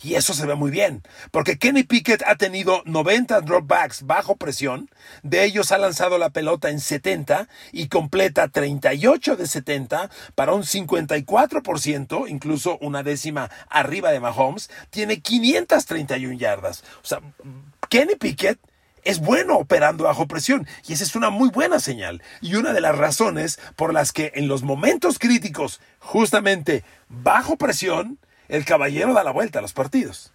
Y 0.00 0.14
eso 0.14 0.32
se 0.32 0.46
ve 0.46 0.54
muy 0.54 0.70
bien, 0.70 1.02
porque 1.32 1.58
Kenny 1.58 1.82
Pickett 1.82 2.22
ha 2.24 2.36
tenido 2.36 2.82
90 2.84 3.40
dropbacks 3.40 4.04
bajo 4.04 4.36
presión, 4.36 4.88
de 5.24 5.44
ellos 5.44 5.72
ha 5.72 5.78
lanzado 5.78 6.18
la 6.18 6.30
pelota 6.30 6.70
en 6.70 6.78
70 6.78 7.48
y 7.72 7.88
completa 7.88 8.46
38 8.46 9.36
de 9.36 9.46
70 9.46 10.10
para 10.36 10.52
un 10.52 10.62
54%, 10.62 12.28
incluso 12.28 12.78
una 12.80 13.02
décima 13.02 13.50
arriba 13.68 14.12
de 14.12 14.20
Mahomes, 14.20 14.70
tiene 14.90 15.20
531 15.20 16.38
yardas. 16.38 16.84
O 17.02 17.06
sea, 17.06 17.20
Kenny 17.88 18.14
Pickett 18.14 18.60
es 19.02 19.20
bueno 19.20 19.56
operando 19.56 20.04
bajo 20.04 20.28
presión 20.28 20.66
y 20.86 20.92
esa 20.92 21.04
es 21.04 21.16
una 21.16 21.30
muy 21.30 21.48
buena 21.48 21.80
señal 21.80 22.22
y 22.40 22.56
una 22.56 22.72
de 22.72 22.80
las 22.80 22.96
razones 22.96 23.58
por 23.74 23.94
las 23.94 24.12
que 24.12 24.32
en 24.34 24.48
los 24.48 24.62
momentos 24.62 25.18
críticos, 25.18 25.80
justamente 25.98 26.84
bajo 27.08 27.56
presión, 27.56 28.18
el 28.48 28.64
caballero 28.64 29.14
da 29.14 29.24
la 29.24 29.30
vuelta 29.30 29.58
a 29.58 29.62
los 29.62 29.72
partidos. 29.72 30.32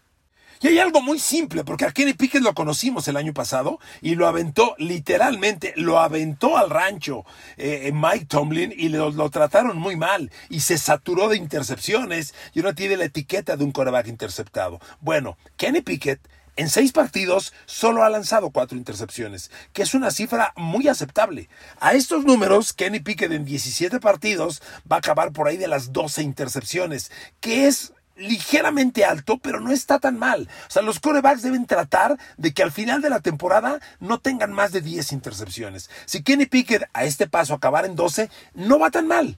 Y 0.64 0.68
hay 0.68 0.80
algo 0.80 1.02
muy 1.02 1.20
simple, 1.20 1.66
porque 1.66 1.84
a 1.84 1.92
Kenny 1.92 2.14
Pickett 2.14 2.42
lo 2.42 2.54
conocimos 2.54 3.10
el 3.10 3.18
año 3.18 3.34
pasado 3.34 3.80
y 4.02 4.16
lo 4.16 4.28
aventó, 4.28 4.76
literalmente, 4.78 5.74
lo 5.76 6.00
aventó 6.00 6.56
al 6.56 6.70
rancho 6.70 7.26
eh, 7.58 7.92
Mike 7.94 8.28
Tomlin 8.28 8.74
y 8.74 8.88
lo, 8.88 9.12
lo, 9.12 9.30
trataron 9.30 9.78
muy 9.78 9.98
mal 9.98 10.32
y 10.48 10.62
se 10.62 10.78
saturó 10.78 11.28
de 11.28 11.36
intercepciones 11.36 12.34
y 12.54 12.62
uno 12.62 12.74
tiene 12.74 12.96
la 12.96 13.04
etiqueta 13.04 13.58
de 13.58 13.66
un 13.66 13.74
coreback 13.74 14.08
interceptado. 14.08 14.80
Bueno, 15.02 15.38
Kenny 15.58 15.82
Pickett 15.82 16.22
en 16.56 16.70
seis 16.70 16.92
partidos 16.92 17.52
solo 17.66 18.04
ha 18.04 18.10
lanzado 18.10 18.52
cuatro 18.52 18.78
intercepciones, 18.78 19.52
que 19.74 19.82
es 19.82 19.94
una 19.94 20.12
cifra 20.12 20.54
muy 20.56 20.88
aceptable. 20.88 21.50
A 21.80 21.94
estos 21.94 22.24
números, 22.26 22.72
Kenny 22.72 23.00
Pickett 23.00 23.32
en 23.32 23.44
17 23.44 24.00
partidos 24.00 24.62
va 24.90 24.98
a 24.98 25.00
acabar 25.00 25.34
por 25.34 25.48
ahí 25.48 25.58
de 25.58 25.68
las 25.68 25.92
12 25.92 26.22
intercepciones, 26.22 27.12
que 27.42 27.68
es 27.68 27.92
ligeramente 28.16 29.06
alto, 29.06 29.38
pero 29.38 29.60
no 29.60 29.72
está 29.72 30.00
tan 30.00 30.18
mal. 30.18 30.48
O 30.68 30.72
sea, 30.72 30.82
los 30.82 31.00
corebacks 31.00 31.42
deben 31.42 31.66
tratar 31.66 32.18
de 32.38 32.54
que 32.54 32.64
al 32.64 32.72
final 32.72 33.02
de 33.02 33.10
la 33.10 33.22
temporada 33.22 33.80
no 34.00 34.20
tengan 34.20 34.52
más 34.54 34.72
de 34.72 34.82
10 34.82 35.12
intercepciones. 35.14 35.90
Si 36.06 36.24
Kenny 36.24 36.46
Pickett 36.46 36.90
a 36.94 37.06
este 37.06 37.28
paso 37.28 37.54
acabar 37.54 37.86
en 37.86 37.96
12, 37.96 38.30
no 38.54 38.80
va 38.80 38.92
tan 38.92 39.08
mal. 39.08 39.38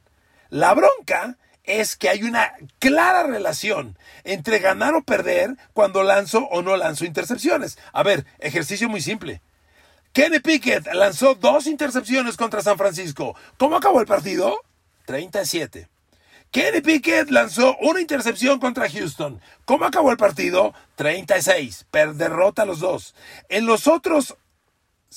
La 0.50 0.74
bronca 0.74 1.38
es 1.64 1.96
que 1.96 2.10
hay 2.10 2.24
una 2.24 2.54
clara 2.80 3.24
relación 3.24 3.98
entre 4.24 4.60
ganar 4.60 4.94
o 4.94 5.04
perder 5.04 5.58
cuando 5.74 6.04
lanzo 6.04 6.46
o 6.52 6.62
no 6.62 6.78
lanzo 6.78 7.06
intercepciones. 7.06 7.78
A 7.92 8.04
ver, 8.04 8.26
ejercicio 8.40 8.90
muy 8.90 9.02
simple. 9.02 9.42
Kenny 10.14 10.40
Pickett 10.40 10.88
lanzó 10.94 11.36
dos 11.36 11.68
intercepciones 11.68 12.38
contra 12.38 12.62
San 12.62 12.78
Francisco. 12.78 13.36
¿Cómo 13.58 13.76
acabó 13.76 14.00
el 14.00 14.08
partido? 14.08 14.62
37. 15.06 15.90
Kenny 16.56 16.80
Pickett 16.80 17.32
lanzó 17.32 17.76
una 17.82 18.00
intercepción 18.00 18.60
contra 18.60 18.90
Houston. 18.90 19.42
¿Cómo 19.66 19.84
acabó 19.84 20.10
el 20.12 20.16
partido? 20.16 20.74
36. 20.96 21.86
Per 21.92 22.14
derrota 22.14 22.62
a 22.62 22.66
los 22.66 22.80
dos. 22.80 23.14
En 23.50 23.66
los 23.66 23.88
otros 23.88 24.38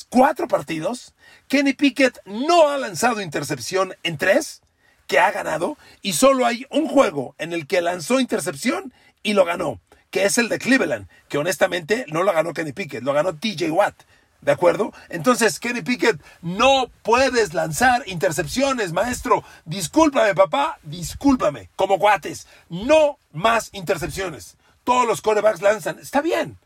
cuatro 0.08 0.48
partidos, 0.48 1.14
Kenny 1.46 1.74
Pickett 1.74 2.18
no 2.24 2.68
ha 2.68 2.76
lanzado 2.76 3.20
intercepción 3.20 3.94
en 4.02 4.18
tres 4.18 4.62
que 5.06 5.20
ha 5.20 5.30
ganado 5.30 5.78
y 6.02 6.14
solo 6.14 6.44
hay 6.44 6.66
un 6.70 6.88
juego 6.88 7.36
en 7.38 7.52
el 7.52 7.68
que 7.68 7.82
lanzó 7.82 8.18
intercepción 8.18 8.92
y 9.22 9.34
lo 9.34 9.44
ganó, 9.44 9.80
que 10.10 10.24
es 10.24 10.38
el 10.38 10.48
de 10.48 10.58
Cleveland, 10.58 11.06
que 11.28 11.38
honestamente 11.38 12.04
no 12.08 12.24
lo 12.24 12.32
ganó 12.32 12.52
Kenny 12.52 12.72
Pickett, 12.72 13.04
lo 13.04 13.12
ganó 13.12 13.36
TJ 13.36 13.70
Watt. 13.70 13.94
¿De 14.40 14.52
acuerdo? 14.52 14.92
Entonces, 15.08 15.58
Kenny 15.58 15.82
Pickett, 15.82 16.20
no 16.42 16.90
puedes 17.02 17.54
lanzar 17.54 18.04
intercepciones, 18.06 18.92
maestro. 18.92 19.42
Discúlpame, 19.64 20.34
papá, 20.34 20.78
discúlpame. 20.84 21.70
Como 21.74 21.98
guates, 21.98 22.46
no 22.68 23.18
más 23.32 23.70
intercepciones. 23.72 24.56
Todos 24.84 25.06
los 25.06 25.20
corebacks 25.20 25.60
lanzan. 25.60 25.98
Está 25.98 26.22
bien, 26.22 26.56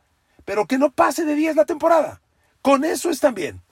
pero 0.44 0.66
que 0.66 0.78
no 0.78 0.90
pase 0.90 1.24
de 1.24 1.34
10 1.34 1.56
la 1.56 1.64
temporada. 1.64 2.20
Con 2.60 2.84
eso 2.84 3.10
están 3.10 3.34
bien. 3.34 3.62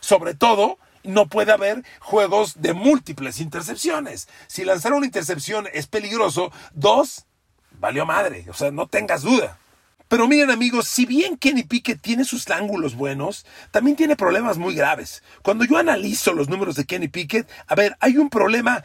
Sobre 0.00 0.34
todo 0.34 0.78
no 1.02 1.26
puede 1.26 1.52
haber 1.52 1.84
juegos 2.00 2.60
de 2.60 2.74
múltiples 2.74 3.40
intercepciones. 3.40 4.28
Si 4.46 4.64
lanzar 4.64 4.92
una 4.92 5.06
intercepción 5.06 5.68
es 5.72 5.86
peligroso, 5.86 6.52
dos, 6.74 7.24
valió 7.80 8.06
madre, 8.06 8.44
o 8.48 8.54
sea, 8.54 8.70
no 8.70 8.86
tengas 8.86 9.22
duda. 9.22 9.58
Pero 10.12 10.28
miren 10.28 10.50
amigos, 10.50 10.88
si 10.88 11.06
bien 11.06 11.38
Kenny 11.38 11.62
Pickett 11.62 12.02
tiene 12.02 12.26
sus 12.26 12.50
ángulos 12.50 12.96
buenos, 12.96 13.46
también 13.70 13.96
tiene 13.96 14.14
problemas 14.14 14.58
muy 14.58 14.74
graves. 14.74 15.22
Cuando 15.40 15.64
yo 15.64 15.78
analizo 15.78 16.34
los 16.34 16.50
números 16.50 16.76
de 16.76 16.84
Kenny 16.84 17.08
Pickett, 17.08 17.48
a 17.66 17.74
ver, 17.74 17.96
hay 17.98 18.18
un 18.18 18.28
problema 18.28 18.84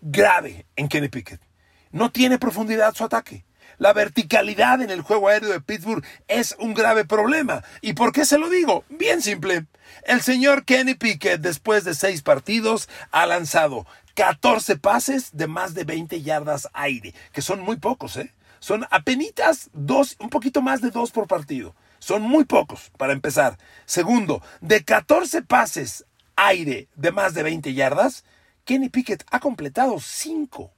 grave 0.00 0.64
en 0.74 0.88
Kenny 0.88 1.08
Pickett. 1.08 1.42
No 1.90 2.10
tiene 2.10 2.38
profundidad 2.38 2.94
su 2.94 3.04
ataque. 3.04 3.44
La 3.76 3.92
verticalidad 3.92 4.80
en 4.80 4.88
el 4.88 5.02
juego 5.02 5.28
aéreo 5.28 5.50
de 5.50 5.60
Pittsburgh 5.60 6.02
es 6.26 6.56
un 6.58 6.72
grave 6.72 7.04
problema. 7.04 7.62
¿Y 7.82 7.92
por 7.92 8.12
qué 8.12 8.24
se 8.24 8.38
lo 8.38 8.48
digo? 8.48 8.82
Bien 8.88 9.20
simple. 9.20 9.66
El 10.04 10.22
señor 10.22 10.64
Kenny 10.64 10.94
Pickett, 10.94 11.42
después 11.42 11.84
de 11.84 11.94
seis 11.94 12.22
partidos, 12.22 12.88
ha 13.10 13.26
lanzado 13.26 13.86
14 14.14 14.78
pases 14.78 15.36
de 15.36 15.48
más 15.48 15.74
de 15.74 15.84
20 15.84 16.22
yardas 16.22 16.70
aire, 16.72 17.12
que 17.34 17.42
son 17.42 17.60
muy 17.60 17.76
pocos, 17.76 18.16
¿eh? 18.16 18.32
Son 18.60 18.86
apenitas 18.90 19.70
dos, 19.72 20.16
un 20.20 20.30
poquito 20.30 20.62
más 20.62 20.80
de 20.80 20.90
dos 20.90 21.10
por 21.10 21.26
partido. 21.26 21.74
Son 21.98 22.22
muy 22.22 22.44
pocos, 22.44 22.90
para 22.96 23.12
empezar. 23.12 23.58
Segundo, 23.84 24.42
de 24.60 24.84
14 24.84 25.42
pases 25.42 26.04
aire 26.36 26.88
de 26.94 27.12
más 27.12 27.34
de 27.34 27.42
20 27.42 27.74
yardas, 27.74 28.24
Kenny 28.64 28.88
Pickett 28.88 29.24
ha 29.30 29.40
completado 29.40 29.98
5. 29.98 30.70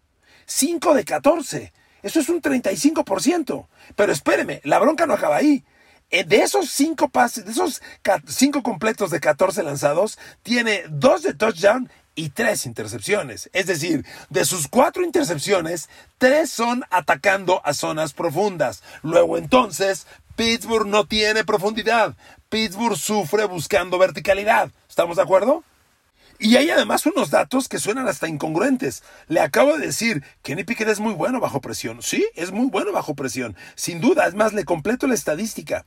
5 0.47 0.94
de 0.94 1.04
14. 1.04 1.73
Eso 2.02 2.20
es 2.20 2.28
un 2.28 2.40
35%. 2.40 3.66
Pero 3.97 4.12
espéreme, 4.12 4.61
la 4.64 4.78
bronca 4.78 5.06
no 5.06 5.14
acaba 5.14 5.37
ahí. 5.37 5.64
Eh, 6.11 6.25
de 6.25 6.42
esos 6.42 6.70
5 6.70 7.11
pases, 7.11 7.44
de 7.44 7.52
esos 7.52 7.82
5 8.26 8.62
completos 8.62 9.11
de 9.11 9.20
14 9.20 9.62
lanzados, 9.62 10.18
tiene 10.42 10.85
2 10.88 11.23
de 11.23 11.35
touchdown 11.35 11.90
y 12.18 12.30
3 12.30 12.66
intercepciones. 12.66 13.48
Es 13.52 13.66
decir, 13.66 14.04
de 14.28 14.44
sus 14.44 14.66
4 14.66 15.04
intercepciones, 15.04 15.88
3 16.18 16.50
son 16.50 16.84
atacando 16.90 17.62
a 17.64 17.75
zonas 17.75 18.12
profundas. 18.12 18.82
Luego 19.04 19.38
entonces, 19.38 20.08
Pittsburgh 20.34 20.88
no 20.88 21.06
tiene 21.06 21.44
profundidad. 21.44 22.16
Pittsburgh 22.48 22.96
sufre 22.96 23.44
buscando 23.44 23.98
verticalidad. 23.98 24.72
¿Estamos 24.88 25.16
de 25.16 25.22
acuerdo? 25.22 25.62
Y 26.40 26.56
hay 26.56 26.70
además 26.70 27.06
unos 27.06 27.30
datos 27.30 27.68
que 27.68 27.78
suenan 27.78 28.08
hasta 28.08 28.26
incongruentes. 28.26 29.04
Le 29.28 29.38
acabo 29.38 29.76
de 29.78 29.87
decir, 29.87 30.25
Kenny 30.42 30.64
Pickett 30.64 30.88
es 30.88 30.98
muy 30.98 31.14
bueno 31.14 31.38
bajo 31.38 31.60
presión. 31.60 32.02
Sí, 32.02 32.26
es 32.34 32.50
muy 32.50 32.66
bueno 32.68 32.90
bajo 32.90 33.14
presión. 33.14 33.56
Sin 33.76 34.00
duda, 34.00 34.26
es 34.26 34.34
más, 34.34 34.52
le 34.54 34.64
completo 34.64 35.06
la 35.06 35.14
estadística. 35.14 35.84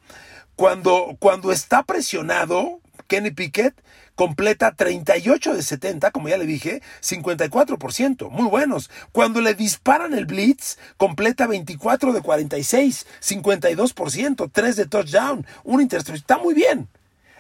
Cuando, 0.56 1.18
cuando 1.20 1.52
está 1.52 1.84
presionado, 1.84 2.81
Kenny 3.12 3.32
Pickett 3.32 3.76
completa 4.16 4.72
38 4.72 5.56
de 5.56 5.62
70, 5.62 6.12
como 6.12 6.30
ya 6.30 6.38
le 6.38 6.46
dije, 6.46 6.82
54%, 7.02 8.30
muy 8.30 8.48
buenos. 8.48 8.90
Cuando 9.12 9.42
le 9.42 9.54
disparan 9.54 10.14
el 10.14 10.26
blitz, 10.26 10.78
completa 10.96 11.46
24 11.46 12.14
de 12.14 12.22
46, 12.22 13.06
52%, 13.22 14.50
3 14.50 14.76
de 14.78 14.86
touchdown, 14.86 15.46
un 15.66 15.82
intercepción, 15.82 16.16
está 16.16 16.38
muy 16.38 16.54
bien. 16.54 16.88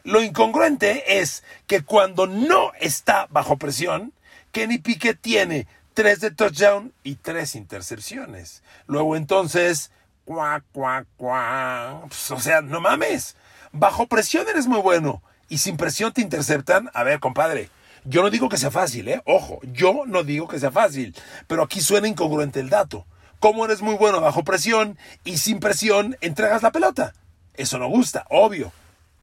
Lo 0.03 0.21
incongruente 0.21 1.21
es 1.21 1.41
que 1.67 1.83
cuando 1.83 2.27
no 2.27 2.73
está 2.81 3.27
bajo 3.29 3.55
presión, 3.55 4.11
Kenny 4.51 4.77
Pickett 4.77 5.21
tiene 5.21 5.67
3 5.93 6.19
de 6.19 6.31
touchdown 6.31 6.91
y 7.01 7.15
3 7.15 7.55
intercepciones. 7.55 8.61
Luego 8.87 9.15
entonces, 9.15 9.91
cuá, 10.25 10.65
cuá, 10.73 11.05
cuá. 11.15 12.01
Pues, 12.09 12.29
o 12.31 12.41
sea, 12.41 12.59
no 12.59 12.81
mames. 12.81 13.37
Bajo 13.71 14.07
presión 14.07 14.49
eres 14.49 14.67
muy 14.67 14.81
bueno 14.81 15.21
y 15.51 15.57
sin 15.57 15.75
presión 15.75 16.13
te 16.13 16.21
interceptan. 16.21 16.89
A 16.93 17.03
ver, 17.03 17.19
compadre. 17.19 17.69
Yo 18.05 18.23
no 18.23 18.29
digo 18.31 18.47
que 18.49 18.57
sea 18.57 18.71
fácil, 18.71 19.09
¿eh? 19.09 19.21
Ojo, 19.25 19.59
yo 19.73 20.05
no 20.07 20.23
digo 20.23 20.47
que 20.47 20.57
sea 20.57 20.71
fácil, 20.71 21.13
pero 21.45 21.61
aquí 21.61 21.81
suena 21.81 22.07
incongruente 22.07 22.61
el 22.61 22.69
dato. 22.69 23.05
¿Cómo 23.39 23.65
eres 23.65 23.81
muy 23.81 23.95
bueno 23.95 24.21
bajo 24.21 24.43
presión 24.43 24.97
y 25.23 25.37
sin 25.37 25.59
presión 25.59 26.17
entregas 26.21 26.63
la 26.63 26.71
pelota? 26.71 27.13
Eso 27.53 27.77
no 27.77 27.89
gusta, 27.89 28.25
obvio. 28.29 28.71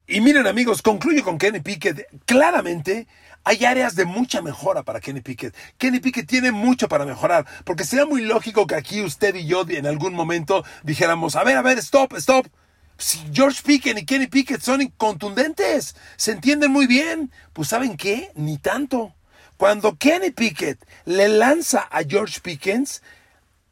Y 0.06 0.20
miren 0.20 0.46
amigos, 0.46 0.82
concluyo 0.82 1.24
con 1.24 1.38
Kenny 1.38 1.60
Pickett. 1.60 2.06
Claramente 2.26 3.08
hay 3.42 3.64
áreas 3.64 3.96
de 3.96 4.04
mucha 4.04 4.42
mejora 4.42 4.82
para 4.82 5.00
Kenny 5.00 5.22
Pickett. 5.22 5.56
Kenny 5.78 5.98
Pickett 5.98 6.28
tiene 6.28 6.52
mucho 6.52 6.88
para 6.88 7.06
mejorar, 7.06 7.46
porque 7.64 7.84
sería 7.84 8.04
muy 8.04 8.20
lógico 8.20 8.66
que 8.66 8.74
aquí 8.74 9.00
usted 9.00 9.34
y 9.34 9.46
yo 9.46 9.64
en 9.66 9.86
algún 9.86 10.12
momento 10.12 10.62
dijéramos, 10.82 11.36
a 11.36 11.42
ver, 11.42 11.56
a 11.56 11.62
ver, 11.62 11.78
stop, 11.78 12.12
stop. 12.18 12.46
Si 12.98 13.20
George 13.32 13.62
Pickett 13.64 13.96
y 13.96 14.04
Kenny 14.04 14.26
Pickett 14.26 14.60
son 14.60 14.84
contundentes, 14.96 15.94
se 16.16 16.32
entienden 16.32 16.72
muy 16.72 16.88
bien, 16.88 17.30
pues 17.52 17.68
¿saben 17.68 17.96
qué? 17.96 18.32
Ni 18.34 18.58
tanto. 18.58 19.14
Cuando 19.56 19.96
Kenny 19.96 20.32
Pickett 20.32 20.84
le 21.04 21.28
lanza 21.28 21.86
a 21.90 22.02
George 22.02 22.40
Pickens, 22.40 23.02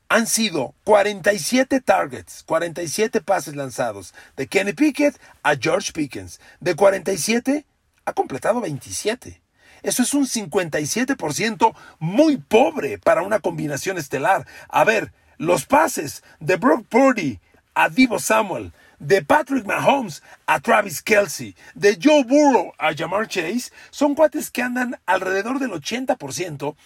han 0.09 0.29
sido 0.29 0.75
47 0.85 1.81
targets, 1.81 2.45
47 2.45 3.21
pases 3.21 3.57
lanzados 3.57 4.15
de 4.37 4.47
Kenny 4.47 4.73
Pickett 4.73 5.21
a 5.43 5.57
George 5.57 5.93
Pickens. 5.93 6.41
De 6.61 6.77
47 6.77 7.67
ha 8.05 8.13
completado 8.13 8.61
27. 8.61 9.43
Eso 9.83 10.03
es 10.05 10.15
un 10.15 10.27
57% 10.27 11.75
muy 11.99 12.37
pobre 12.37 12.99
para 12.99 13.23
una 13.23 13.41
combinación 13.41 13.99
estelar. 13.99 14.47
A 14.69 14.85
ver, 14.85 15.13
los 15.37 15.67
pases 15.67 16.23
de 16.39 16.57
Brock 16.57 16.87
Purdy 16.89 17.41
a 17.75 17.89
Divo 17.89 18.19
Samuel, 18.19 18.73
de 18.99 19.23
Patrick 19.23 19.67
Mahomes 19.67 20.23
a 20.47 20.61
Travis 20.61 21.03
Kelsey, 21.03 21.55
de 21.75 21.99
Joe 22.03 22.25
Burrow 22.25 22.73
a 22.79 22.95
Jamar 22.95 23.29
Chase, 23.29 23.71
son 23.91 24.15
cuates 24.15 24.51
que 24.51 24.63
andan 24.63 24.99
alrededor 25.07 25.59
del 25.59 25.71
80% 25.71 26.77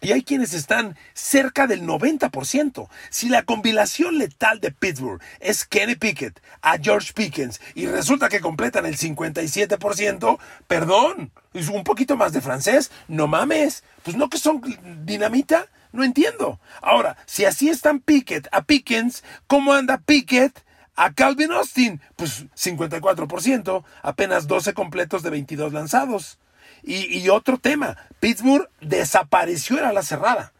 y 0.00 0.12
hay 0.12 0.22
quienes 0.22 0.54
están 0.54 0.96
cerca 1.12 1.66
del 1.66 1.82
90%. 1.82 2.88
Si 3.10 3.28
la 3.28 3.42
combinación 3.42 4.18
letal 4.18 4.60
de 4.60 4.72
Pittsburgh 4.72 5.20
es 5.40 5.64
Kenny 5.64 5.94
Pickett 5.94 6.40
a 6.62 6.78
George 6.78 7.12
Pickens 7.12 7.60
y 7.74 7.86
resulta 7.86 8.28
que 8.28 8.40
completan 8.40 8.86
el 8.86 8.96
57%, 8.96 10.38
perdón, 10.66 11.32
es 11.52 11.68
un 11.68 11.84
poquito 11.84 12.16
más 12.16 12.32
de 12.32 12.40
francés, 12.40 12.90
no 13.08 13.26
mames, 13.26 13.84
pues 14.02 14.16
no 14.16 14.30
que 14.30 14.38
son 14.38 14.62
dinamita, 15.04 15.66
no 15.92 16.04
entiendo. 16.04 16.60
Ahora, 16.80 17.16
si 17.26 17.44
así 17.44 17.68
están 17.68 18.00
Pickett 18.00 18.48
a 18.52 18.62
Pickens, 18.62 19.22
¿cómo 19.46 19.74
anda 19.74 19.98
Pickett? 19.98 20.64
A 21.02 21.14
Calvin 21.14 21.50
Austin, 21.52 21.98
pues 22.14 22.44
54%, 22.54 23.84
apenas 24.02 24.46
12 24.46 24.74
completos 24.74 25.22
de 25.22 25.30
22 25.30 25.72
lanzados. 25.72 26.38
Y, 26.82 27.26
otro 27.30 27.56
tema, 27.56 27.96
Pittsburgh 28.20 28.68
desapareció 28.82 29.82
en 29.82 29.94
la 29.94 30.02
cerrada. 30.02 30.52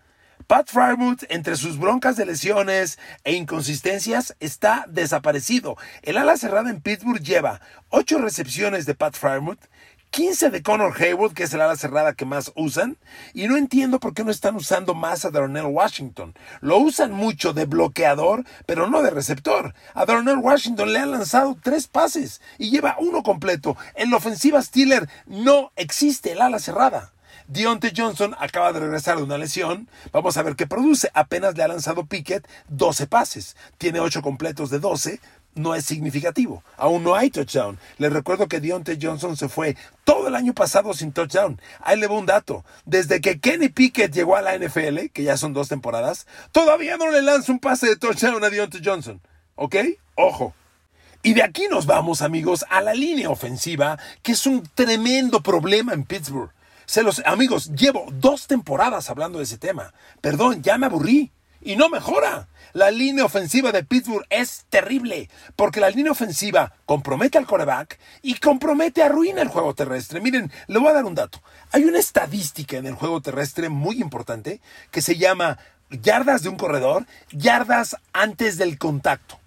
Pat 0.46 0.70
Frymouth, 0.70 1.24
entre 1.29 1.57
sus 1.57 1.79
broncas 1.79 2.16
de 2.16 2.24
lesiones 2.24 2.98
e 3.22 3.35
inconsistencias, 3.35 4.35
está 4.40 4.87
desaparecido. 4.88 5.76
El 6.00 6.16
ala 6.16 6.38
cerrada 6.38 6.70
en 6.70 6.81
Pittsburgh 6.81 7.20
lleva 7.20 7.61
8 7.90 8.16
recepciones 8.16 8.87
de 8.87 8.94
Pat 8.94 9.16
Frymouth, 9.16 9.61
15 10.11 10.51
de 10.51 10.62
Connor 10.64 10.92
Haywood, 11.01 11.35
que 11.35 11.44
es 11.44 11.55
el 11.55 11.61
ala 11.61 11.77
cerrada 11.77 12.14
que 12.14 12.25
más 12.25 12.51
usan, 12.57 12.99
y 13.33 13.46
no 13.46 13.57
entiendo 13.57 14.01
por 14.01 14.12
qué 14.12 14.25
no 14.25 14.33
están 14.33 14.57
usando 14.57 14.94
más 14.94 15.25
a 15.25 15.31
Darnell 15.31 15.66
Washington. 15.66 16.35
Lo 16.61 16.79
usan 16.79 17.12
mucho 17.12 17.53
de 17.53 17.64
bloqueador, 17.64 18.44
pero 18.66 18.88
no 18.88 19.03
de 19.03 19.11
receptor. 19.11 19.73
A 19.94 20.05
Darnell 20.07 20.38
Washington 20.38 20.92
le 20.92 20.99
han 20.99 21.12
lanzado 21.12 21.57
tres 21.62 21.87
pases 21.87 22.40
y 22.59 22.70
lleva 22.70 22.96
uno 22.99 23.23
completo. 23.23 23.77
En 23.94 24.11
la 24.11 24.16
ofensiva 24.16 24.61
Steeler 24.61 25.09
no 25.27 25.70
existe 25.77 26.33
el 26.33 26.40
ala 26.40 26.59
cerrada. 26.59 27.12
Deontay 27.46 27.92
Johnson 27.96 28.37
acaba 28.38 28.73
de 28.73 28.79
regresar 28.79 29.16
de 29.16 29.25
una 29.25 29.37
lesión. 29.37 29.88
Vamos 30.12 30.37
a 30.37 30.42
ver 30.42 30.55
qué 30.55 30.68
produce. 30.68 31.11
Apenas 31.14 31.57
le 31.57 31.64
ha 31.64 31.68
lanzado 31.68 32.07
Pickett 32.07 32.46
12 32.68 33.09
pases. 33.09 33.57
Tiene 33.77 33.99
8 33.99 34.23
completos 34.23 34.70
de 34.70 34.79
12, 34.79 35.20
no 35.54 35.74
es 35.74 35.84
significativo. 35.84 36.62
Aún 36.76 37.02
no 37.04 37.14
hay 37.14 37.30
touchdown. 37.30 37.78
Les 37.98 38.12
recuerdo 38.12 38.48
que 38.48 38.60
Deontay 38.60 38.98
Johnson 39.00 39.36
se 39.36 39.48
fue 39.48 39.76
todo 40.04 40.28
el 40.28 40.34
año 40.34 40.54
pasado 40.54 40.94
sin 40.94 41.12
touchdown. 41.12 41.60
Ahí 41.80 41.98
le 41.98 42.06
va 42.06 42.18
un 42.18 42.26
dato. 42.26 42.64
Desde 42.84 43.20
que 43.20 43.40
Kenny 43.40 43.68
Pickett 43.68 44.12
llegó 44.12 44.36
a 44.36 44.42
la 44.42 44.56
NFL, 44.56 45.10
que 45.12 45.22
ya 45.22 45.36
son 45.36 45.52
dos 45.52 45.68
temporadas, 45.68 46.26
todavía 46.52 46.96
no 46.96 47.10
le 47.10 47.22
lanza 47.22 47.52
un 47.52 47.58
pase 47.58 47.88
de 47.88 47.96
touchdown 47.96 48.42
a 48.42 48.50
Deontay 48.50 48.80
Johnson. 48.84 49.20
¿Ok? 49.54 49.76
Ojo. 50.14 50.54
Y 51.22 51.34
de 51.34 51.42
aquí 51.42 51.66
nos 51.70 51.84
vamos, 51.84 52.22
amigos, 52.22 52.64
a 52.70 52.80
la 52.80 52.94
línea 52.94 53.28
ofensiva, 53.28 53.98
que 54.22 54.32
es 54.32 54.46
un 54.46 54.62
tremendo 54.74 55.42
problema 55.42 55.92
en 55.92 56.04
Pittsburgh. 56.04 56.50
Se 56.86 57.02
los, 57.02 57.22
amigos, 57.26 57.70
llevo 57.74 58.06
dos 58.10 58.46
temporadas 58.46 59.10
hablando 59.10 59.38
de 59.38 59.44
ese 59.44 59.58
tema. 59.58 59.92
Perdón, 60.20 60.62
ya 60.62 60.78
me 60.78 60.86
aburrí. 60.86 61.30
Y 61.60 61.76
no 61.76 61.88
mejora. 61.88 62.48
La 62.72 62.90
línea 62.90 63.24
ofensiva 63.24 63.72
de 63.72 63.85
Pittsburgh 63.85 64.26
es 64.30 64.64
terrible, 64.68 65.28
porque 65.56 65.80
la 65.80 65.90
línea 65.90 66.12
ofensiva 66.12 66.72
compromete 66.87 67.37
al 67.37 67.46
coreback 67.46 67.98
y 68.22 68.35
compromete, 68.37 69.02
arruina 69.02 69.42
el 69.42 69.48
juego 69.48 69.74
terrestre. 69.74 70.20
Miren, 70.20 70.52
le 70.68 70.78
voy 70.78 70.88
a 70.88 70.94
dar 70.94 71.04
un 71.04 71.14
dato. 71.14 71.42
Hay 71.72 71.85
una 71.85 71.98
estadística 71.98 72.76
en 72.76 72.87
el 72.87 72.94
juego 72.94 73.20
terrestre 73.20 73.68
muy 73.68 74.00
importante 74.00 74.61
que 74.90 75.02
se 75.02 75.16
llama 75.16 75.59
yardas 75.90 76.42
de 76.42 76.48
un 76.48 76.56
corredor, 76.56 77.06
yardas 77.33 77.96
antes 78.12 78.56
del 78.56 78.78
contacto. 78.78 79.40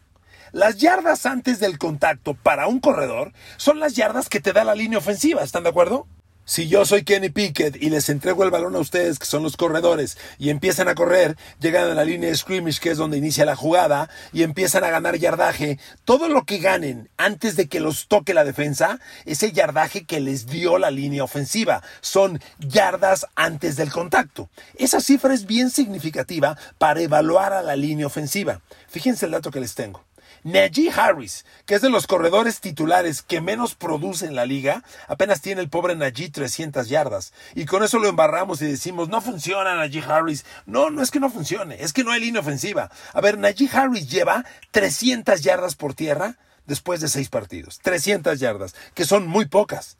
Las 0.51 0.77
yardas 0.77 1.25
antes 1.25 1.59
del 1.59 1.79
contacto 1.79 2.35
para 2.35 2.67
un 2.67 2.79
corredor 2.79 3.33
son 3.57 3.79
las 3.79 3.95
yardas 3.95 4.29
que 4.29 4.39
te 4.39 4.53
da 4.53 4.63
la 4.63 4.75
línea 4.75 4.99
ofensiva, 4.99 5.41
¿están 5.43 5.63
de 5.63 5.69
acuerdo? 5.69 6.07
Si 6.45 6.67
yo 6.67 6.83
soy 6.83 7.03
Kenny 7.03 7.29
Pickett 7.29 7.81
y 7.81 7.89
les 7.89 8.09
entrego 8.09 8.43
el 8.43 8.51
balón 8.51 8.75
a 8.75 8.79
ustedes, 8.79 9.17
que 9.17 9.25
son 9.25 9.43
los 9.43 9.55
corredores, 9.55 10.17
y 10.37 10.49
empiezan 10.49 10.89
a 10.89 10.95
correr, 10.95 11.37
llegan 11.61 11.89
a 11.89 11.93
la 11.93 12.03
línea 12.03 12.29
de 12.29 12.35
scrimmage, 12.35 12.81
que 12.81 12.91
es 12.91 12.97
donde 12.97 13.17
inicia 13.17 13.45
la 13.45 13.55
jugada, 13.55 14.09
y 14.33 14.43
empiezan 14.43 14.83
a 14.83 14.89
ganar 14.89 15.17
yardaje, 15.17 15.79
todo 16.03 16.27
lo 16.27 16.43
que 16.43 16.57
ganen 16.57 17.09
antes 17.15 17.55
de 17.55 17.67
que 17.67 17.79
los 17.79 18.09
toque 18.09 18.33
la 18.33 18.43
defensa 18.43 18.99
es 19.23 19.41
el 19.41 19.53
yardaje 19.53 20.03
que 20.03 20.19
les 20.19 20.45
dio 20.45 20.77
la 20.77 20.91
línea 20.91 21.23
ofensiva. 21.23 21.81
Son 22.01 22.41
yardas 22.59 23.25
antes 23.35 23.77
del 23.77 23.91
contacto. 23.91 24.49
Esa 24.75 24.99
cifra 24.99 25.33
es 25.33 25.45
bien 25.45 25.69
significativa 25.69 26.57
para 26.77 27.01
evaluar 27.01 27.53
a 27.53 27.61
la 27.61 27.77
línea 27.77 28.07
ofensiva. 28.07 28.59
Fíjense 28.89 29.27
el 29.27 29.31
dato 29.31 29.49
que 29.49 29.61
les 29.61 29.75
tengo. 29.75 30.03
Najee 30.43 30.91
Harris, 30.91 31.45
que 31.65 31.75
es 31.75 31.81
de 31.81 31.89
los 31.89 32.07
corredores 32.07 32.59
titulares 32.59 33.21
que 33.21 33.41
menos 33.41 33.75
produce 33.75 34.25
en 34.25 34.35
la 34.35 34.45
liga, 34.45 34.83
apenas 35.07 35.41
tiene 35.41 35.61
el 35.61 35.69
pobre 35.69 35.95
Najee 35.95 36.29
300 36.29 36.89
yardas. 36.89 37.33
Y 37.55 37.65
con 37.65 37.83
eso 37.83 37.99
lo 37.99 38.09
embarramos 38.09 38.61
y 38.61 38.65
decimos, 38.67 39.09
no 39.09 39.21
funciona 39.21 39.75
Najee 39.75 40.03
Harris. 40.03 40.45
No, 40.65 40.89
no 40.89 41.01
es 41.01 41.11
que 41.11 41.19
no 41.19 41.29
funcione, 41.29 41.81
es 41.81 41.93
que 41.93 42.03
no 42.03 42.11
hay 42.11 42.19
línea 42.19 42.41
ofensiva. 42.41 42.91
A 43.13 43.21
ver, 43.21 43.37
Najee 43.37 43.69
Harris 43.71 44.09
lleva 44.09 44.45
300 44.71 45.41
yardas 45.41 45.75
por 45.75 45.93
tierra 45.93 46.37
después 46.65 47.01
de 47.01 47.07
seis 47.07 47.29
partidos. 47.29 47.79
300 47.79 48.39
yardas, 48.39 48.75
que 48.93 49.05
son 49.05 49.27
muy 49.27 49.45
pocas. 49.45 49.97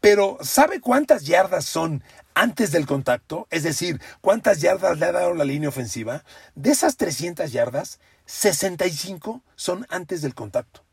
Pero 0.00 0.38
¿sabe 0.40 0.80
cuántas 0.80 1.24
yardas 1.24 1.64
son 1.64 2.02
antes 2.34 2.70
del 2.70 2.86
contacto? 2.86 3.46
Es 3.50 3.62
decir, 3.62 4.00
¿cuántas 4.20 4.60
yardas 4.60 4.98
le 4.98 5.06
ha 5.06 5.12
dado 5.12 5.34
la 5.34 5.44
línea 5.44 5.68
ofensiva? 5.68 6.24
De 6.54 6.70
esas 6.70 6.96
300 6.96 7.50
yardas, 7.52 7.98
65 8.26 9.42
son 9.54 9.86
antes 9.88 10.22
del 10.22 10.34
contacto. 10.34 10.84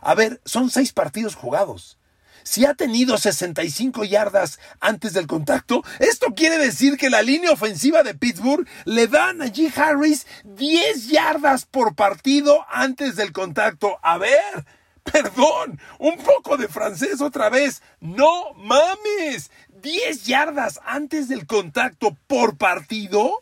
A 0.00 0.14
ver, 0.14 0.40
son 0.44 0.70
seis 0.70 0.92
partidos 0.92 1.34
jugados. 1.34 1.98
Si 2.44 2.64
ha 2.64 2.74
tenido 2.74 3.18
65 3.18 4.04
yardas 4.04 4.58
antes 4.80 5.12
del 5.12 5.26
contacto, 5.26 5.82
esto 5.98 6.34
quiere 6.34 6.56
decir 6.56 6.96
que 6.96 7.10
la 7.10 7.20
línea 7.20 7.50
ofensiva 7.50 8.02
de 8.02 8.14
Pittsburgh 8.14 8.66
le 8.84 9.06
da 9.06 9.30
a 9.30 9.32
Najee 9.34 9.72
Harris 9.76 10.26
10 10.44 11.08
yardas 11.08 11.66
por 11.66 11.94
partido 11.94 12.64
antes 12.70 13.16
del 13.16 13.32
contacto. 13.32 13.98
A 14.02 14.16
ver, 14.18 14.64
perdón, 15.12 15.80
un 15.98 16.16
poco 16.18 16.56
de 16.56 16.68
francés 16.68 17.20
otra 17.20 17.48
vez. 17.50 17.82
No 18.00 18.54
mames, 18.54 19.50
10 19.82 20.24
yardas 20.24 20.80
antes 20.84 21.28
del 21.28 21.46
contacto 21.46 22.16
por 22.26 22.56
partido. 22.56 23.40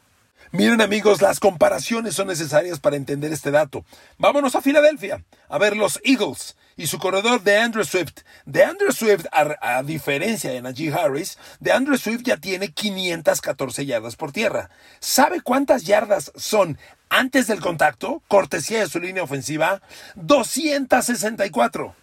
Miren 0.52 0.80
amigos, 0.80 1.20
las 1.20 1.40
comparaciones 1.40 2.14
son 2.14 2.28
necesarias 2.28 2.80
para 2.80 2.96
entender 2.96 3.32
este 3.32 3.50
dato. 3.50 3.84
Vámonos 4.18 4.54
a 4.54 4.62
Filadelfia, 4.62 5.24
a 5.48 5.58
ver 5.58 5.76
los 5.76 6.00
Eagles 6.04 6.56
y 6.76 6.86
su 6.86 6.98
corredor 6.98 7.42
de 7.42 7.58
Andrew 7.58 7.84
Swift. 7.84 8.20
De 8.44 8.62
Andrew 8.62 8.92
Swift, 8.92 9.24
a, 9.32 9.82
diferencia 9.82 10.50
de 10.50 10.60
Najee 10.60 10.92
Harris, 10.92 11.38
de 11.58 11.72
Andrew 11.72 11.96
Swift 11.96 12.22
ya 12.22 12.36
tiene 12.36 12.70
514 12.70 13.86
yardas 13.86 14.16
por 14.16 14.32
tierra. 14.32 14.68
¿Sabe 15.00 15.40
cuántas 15.40 15.84
yardas 15.84 16.32
son 16.36 16.78
antes 17.08 17.46
del 17.46 17.60
contacto? 17.60 18.22
Cortesía 18.28 18.80
de 18.80 18.88
su 18.88 19.00
línea 19.00 19.22
ofensiva, 19.22 19.80
264. 20.16 21.94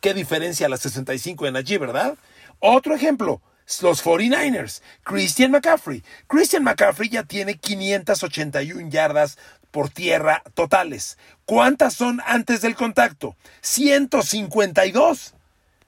¿Qué 0.00 0.14
diferencia 0.14 0.66
a 0.66 0.70
las 0.70 0.80
65 0.80 1.44
de 1.44 1.52
Najee, 1.52 1.78
verdad? 1.78 2.16
Otro 2.58 2.94
ejemplo 2.94 3.40
los 3.82 4.04
49ers, 4.04 4.80
Christian 5.02 5.50
McCaffrey. 5.50 6.02
Christian 6.28 6.62
McCaffrey 6.62 7.08
ya 7.08 7.24
tiene 7.24 7.58
581 7.58 8.90
yardas 8.90 9.38
por 9.76 9.90
tierra 9.90 10.42
totales. 10.54 11.18
¿Cuántas 11.44 11.92
son 11.92 12.22
antes 12.24 12.62
del 12.62 12.74
contacto? 12.74 13.36
152. 13.60 15.34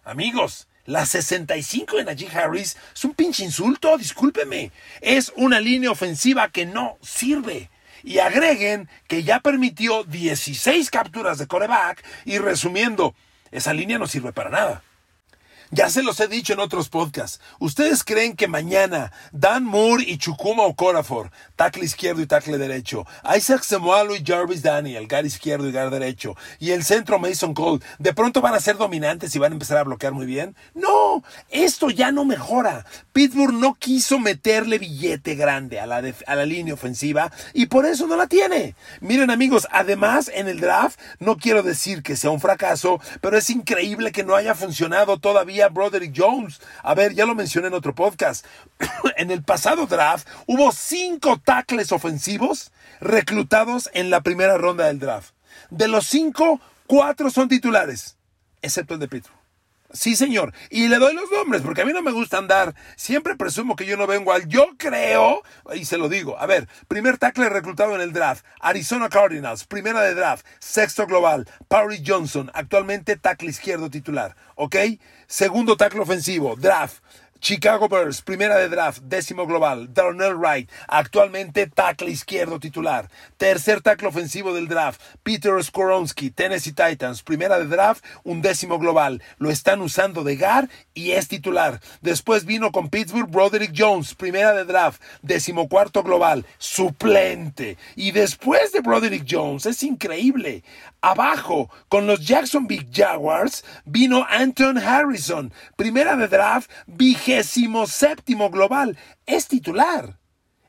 Amigos, 0.04 0.68
la 0.84 1.06
65 1.06 1.96
de 1.96 2.04
Najee 2.04 2.28
Harris 2.28 2.76
es 2.94 3.04
un 3.06 3.14
pinche 3.14 3.44
insulto, 3.44 3.96
discúlpeme. 3.96 4.72
Es 5.00 5.32
una 5.36 5.58
línea 5.58 5.90
ofensiva 5.90 6.50
que 6.50 6.66
no 6.66 6.98
sirve. 7.00 7.70
Y 8.04 8.18
agreguen 8.18 8.90
que 9.06 9.22
ya 9.22 9.40
permitió 9.40 10.04
16 10.04 10.90
capturas 10.90 11.38
de 11.38 11.46
coreback 11.46 12.04
y 12.26 12.36
resumiendo, 12.36 13.14
esa 13.50 13.72
línea 13.72 13.98
no 13.98 14.06
sirve 14.06 14.34
para 14.34 14.50
nada. 14.50 14.82
Ya 15.70 15.90
se 15.90 16.02
los 16.02 16.18
he 16.20 16.28
dicho 16.28 16.54
en 16.54 16.60
otros 16.60 16.88
podcasts. 16.88 17.40
¿Ustedes 17.58 18.02
creen 18.02 18.36
que 18.36 18.48
mañana 18.48 19.12
Dan 19.32 19.64
Moore 19.64 20.02
y 20.02 20.16
Chukuma 20.16 20.62
Okorafor, 20.62 21.30
tackle 21.56 21.84
izquierdo 21.84 22.22
y 22.22 22.26
tackle 22.26 22.56
derecho, 22.56 23.06
Isaac 23.36 23.62
Semualo 23.64 24.16
y 24.16 24.24
Jarvis 24.24 24.62
Daniel, 24.62 25.06
gar 25.06 25.26
izquierdo 25.26 25.68
y 25.68 25.72
gar 25.72 25.90
derecho, 25.90 26.36
y 26.58 26.70
el 26.70 26.84
centro 26.84 27.18
Mason 27.18 27.52
Cole, 27.52 27.84
de 27.98 28.14
pronto 28.14 28.40
van 28.40 28.54
a 28.54 28.60
ser 28.60 28.78
dominantes 28.78 29.36
y 29.36 29.38
van 29.38 29.52
a 29.52 29.56
empezar 29.56 29.76
a 29.76 29.84
bloquear 29.84 30.14
muy 30.14 30.24
bien? 30.24 30.56
No, 30.72 31.22
esto 31.50 31.90
ya 31.90 32.12
no 32.12 32.24
mejora. 32.24 32.86
Pittsburgh 33.12 33.52
no 33.52 33.74
quiso 33.74 34.18
meterle 34.18 34.78
billete 34.78 35.34
grande 35.34 35.80
a 35.80 35.86
la, 35.86 36.02
a 36.26 36.34
la 36.34 36.46
línea 36.46 36.72
ofensiva 36.72 37.30
y 37.52 37.66
por 37.66 37.84
eso 37.84 38.06
no 38.06 38.16
la 38.16 38.26
tiene. 38.26 38.74
Miren 39.02 39.30
amigos, 39.30 39.68
además 39.70 40.30
en 40.34 40.48
el 40.48 40.60
draft, 40.60 40.98
no 41.18 41.36
quiero 41.36 41.62
decir 41.62 42.02
que 42.02 42.16
sea 42.16 42.30
un 42.30 42.40
fracaso, 42.40 43.02
pero 43.20 43.36
es 43.36 43.50
increíble 43.50 44.12
que 44.12 44.24
no 44.24 44.34
haya 44.34 44.54
funcionado 44.54 45.18
todavía 45.18 45.57
Broderick 45.66 46.14
Jones. 46.16 46.60
A 46.84 46.94
ver, 46.94 47.14
ya 47.14 47.26
lo 47.26 47.34
mencioné 47.34 47.66
en 47.66 47.74
otro 47.74 47.96
podcast. 47.96 48.46
en 49.16 49.32
el 49.32 49.42
pasado 49.42 49.86
draft 49.86 50.28
hubo 50.46 50.70
cinco 50.70 51.40
tackles 51.44 51.90
ofensivos 51.90 52.70
reclutados 53.00 53.90
en 53.94 54.10
la 54.10 54.20
primera 54.20 54.56
ronda 54.56 54.86
del 54.86 55.00
draft. 55.00 55.34
De 55.70 55.88
los 55.88 56.06
cinco, 56.06 56.60
cuatro 56.86 57.30
son 57.30 57.48
titulares, 57.48 58.16
excepto 58.62 58.94
el 58.94 59.00
de 59.00 59.08
Pittsburgh. 59.08 59.37
Sí, 59.90 60.16
señor. 60.16 60.52
Y 60.68 60.88
le 60.88 60.98
doy 60.98 61.14
los 61.14 61.30
nombres, 61.30 61.62
porque 61.62 61.80
a 61.80 61.86
mí 61.86 61.92
no 61.94 62.02
me 62.02 62.12
gusta 62.12 62.36
andar. 62.36 62.74
Siempre 62.96 63.36
presumo 63.36 63.74
que 63.74 63.86
yo 63.86 63.96
no 63.96 64.06
vengo 64.06 64.32
al. 64.32 64.46
Yo 64.46 64.68
creo, 64.76 65.42
y 65.74 65.86
se 65.86 65.96
lo 65.96 66.10
digo. 66.10 66.38
A 66.38 66.44
ver, 66.44 66.68
primer 66.88 67.16
tackle 67.16 67.48
reclutado 67.48 67.94
en 67.94 68.02
el 68.02 68.12
draft. 68.12 68.44
Arizona 68.60 69.08
Cardinals, 69.08 69.64
primera 69.64 70.02
de 70.02 70.14
draft. 70.14 70.44
Sexto 70.58 71.06
global. 71.06 71.48
Paris 71.68 72.02
Johnson, 72.06 72.50
actualmente 72.52 73.16
tackle 73.16 73.48
izquierdo 73.48 73.88
titular. 73.88 74.36
¿Ok? 74.56 74.76
Segundo 75.26 75.78
tackle 75.78 76.00
ofensivo, 76.00 76.54
draft. 76.56 77.02
Chicago 77.40 77.88
Bears, 77.88 78.20
primera 78.20 78.56
de 78.56 78.68
draft, 78.68 79.02
décimo 79.04 79.46
global. 79.46 79.94
Darnell 79.94 80.36
Wright, 80.36 80.68
actualmente 80.88 81.68
tackle 81.68 82.10
izquierdo 82.10 82.58
titular. 82.58 83.08
Tercer 83.36 83.80
tackle 83.80 84.08
ofensivo 84.08 84.52
del 84.52 84.66
draft, 84.66 85.00
Peter 85.22 85.62
Skoronski, 85.62 86.30
Tennessee 86.30 86.72
Titans, 86.72 87.22
primera 87.22 87.58
de 87.58 87.66
draft, 87.66 88.04
un 88.24 88.42
décimo 88.42 88.78
global. 88.78 89.22
Lo 89.38 89.50
están 89.50 89.80
usando 89.80 90.24
de 90.24 90.36
GAR 90.36 90.68
y 90.94 91.12
es 91.12 91.28
titular. 91.28 91.80
Después 92.00 92.44
vino 92.44 92.72
con 92.72 92.88
Pittsburgh 92.88 93.30
Broderick 93.30 93.72
Jones, 93.76 94.14
primera 94.14 94.52
de 94.52 94.64
draft, 94.64 95.00
décimo 95.22 95.68
cuarto 95.68 96.02
global, 96.02 96.44
suplente. 96.58 97.78
Y 97.94 98.10
después 98.10 98.72
de 98.72 98.80
Broderick 98.80 99.24
Jones, 99.28 99.66
es 99.66 99.82
increíble. 99.84 100.64
Abajo, 101.00 101.70
con 101.88 102.06
los 102.06 102.26
Jacksonville 102.26 102.88
Jaguars, 102.92 103.64
vino 103.84 104.26
Anton 104.28 104.78
Harrison, 104.78 105.52
primera 105.76 106.16
de 106.16 106.26
draft, 106.26 106.70
vigésimo 106.86 107.86
séptimo 107.86 108.50
global. 108.50 108.98
Es 109.24 109.46
titular. 109.46 110.18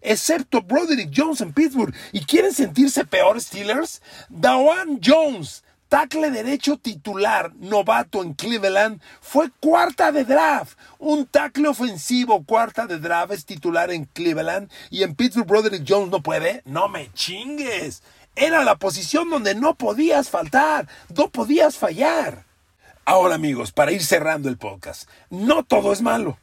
Excepto 0.02 0.62
Broderick 0.62 1.12
Jones 1.14 1.42
en 1.42 1.52
Pittsburgh. 1.52 1.94
¿Y 2.12 2.22
quieren 2.22 2.54
sentirse 2.54 3.06
peor 3.06 3.42
Steelers? 3.42 4.02
Dawan 4.30 5.00
Jones, 5.04 5.64
tackle 5.90 6.30
derecho 6.30 6.78
titular, 6.78 7.52
novato 7.56 8.22
en 8.22 8.34
Cleveland, 8.34 9.02
fue 9.20 9.50
cuarta 9.60 10.12
de 10.12 10.24
draft. 10.24 10.78
Un 11.00 11.26
tackle 11.26 11.68
ofensivo, 11.68 12.44
cuarta 12.46 12.86
de 12.86 13.00
draft, 13.00 13.34
es 13.34 13.46
titular 13.46 13.92
en 13.92 14.06
Cleveland. 14.06 14.72
Y 14.90 15.04
en 15.04 15.16
Pittsburgh 15.16 15.48
Broderick 15.48 15.84
Jones 15.88 16.12
no 16.12 16.22
puede. 16.22 16.62
No 16.66 16.88
me 16.88 17.12
chingues. 17.14 18.04
Era 18.40 18.64
la 18.64 18.78
posición 18.78 19.30
donde 19.30 19.54
no 19.54 19.76
podías 19.76 20.30
faltar, 20.30 20.88
no 21.14 21.30
podías 21.30 21.78
fallar. 21.78 22.46
Ahora 23.04 23.36
amigos, 23.36 23.74
para 23.74 23.92
ir 23.92 24.02
cerrando 24.02 24.48
el 24.48 24.58
podcast, 24.58 25.10
no 25.30 25.64
todo 25.64 25.92
es 25.92 26.02
malo. 26.02 26.38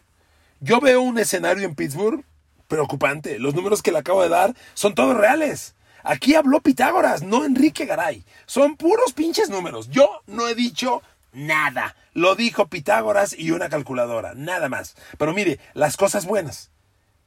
Yo 0.61 0.79
veo 0.79 1.01
un 1.01 1.19
escenario 1.19 1.65
en 1.65 1.75
Pittsburgh 1.75 2.23
preocupante. 2.69 3.39
Los 3.39 3.55
números 3.55 3.81
que 3.81 3.93
le 3.93 3.99
acabo 3.99 4.23
de 4.23 4.29
dar 4.29 4.55
son 4.75 4.95
todos 4.95 5.17
reales. 5.17 5.75
Aquí 6.03 6.35
habló 6.35 6.61
Pitágoras, 6.61 7.23
no 7.23 7.47
Enrique 7.47 7.87
Garay. 7.87 8.27
Son 8.45 8.77
puros 8.77 9.15
pinches 9.15 9.49
números. 9.49 9.89
Yo 9.89 10.21
no 10.27 10.49
he 10.49 10.55
dicho 10.55 11.01
nada. 11.33 11.97
Lo 12.13 12.35
dijo 12.35 12.67
Pitágoras 12.67 13.35
y 13.39 13.53
una 13.53 13.71
calculadora, 13.71 14.35
nada 14.35 14.69
más. 14.69 14.97
Pero 15.17 15.33
mire, 15.33 15.61
las 15.73 15.97
cosas 15.97 16.27
buenas. 16.27 16.71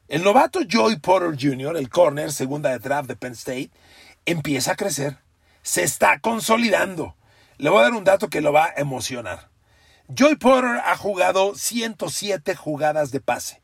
El 0.10 0.24
novato 0.24 0.62
Joey 0.68 0.98
Porter 0.98 1.38
Jr., 1.40 1.78
el 1.78 1.88
corner, 1.88 2.32
segunda 2.32 2.72
de 2.72 2.80
draft 2.80 3.08
de 3.08 3.16
Penn 3.16 3.34
State, 3.34 3.70
empieza 4.32 4.74
a 4.74 4.76
crecer, 4.76 5.18
se 5.64 5.84
está 5.84 6.20
consolidando. 6.20 7.16
Le 7.58 7.70
voy 7.70 7.80
a 7.80 7.84
dar 7.84 7.94
un 7.94 8.04
dato 8.04 8.30
que 8.30 8.42
lo 8.42 8.54
va 8.54 8.66
a 8.66 8.74
emocionar. 8.78 9.50
Joy 10.08 10.36
Porter 10.36 10.82
ha 10.86 10.96
jugado 10.96 11.56
107 11.56 12.56
jugadas 12.56 13.12
de 13.12 13.20
pase. 13.20 13.62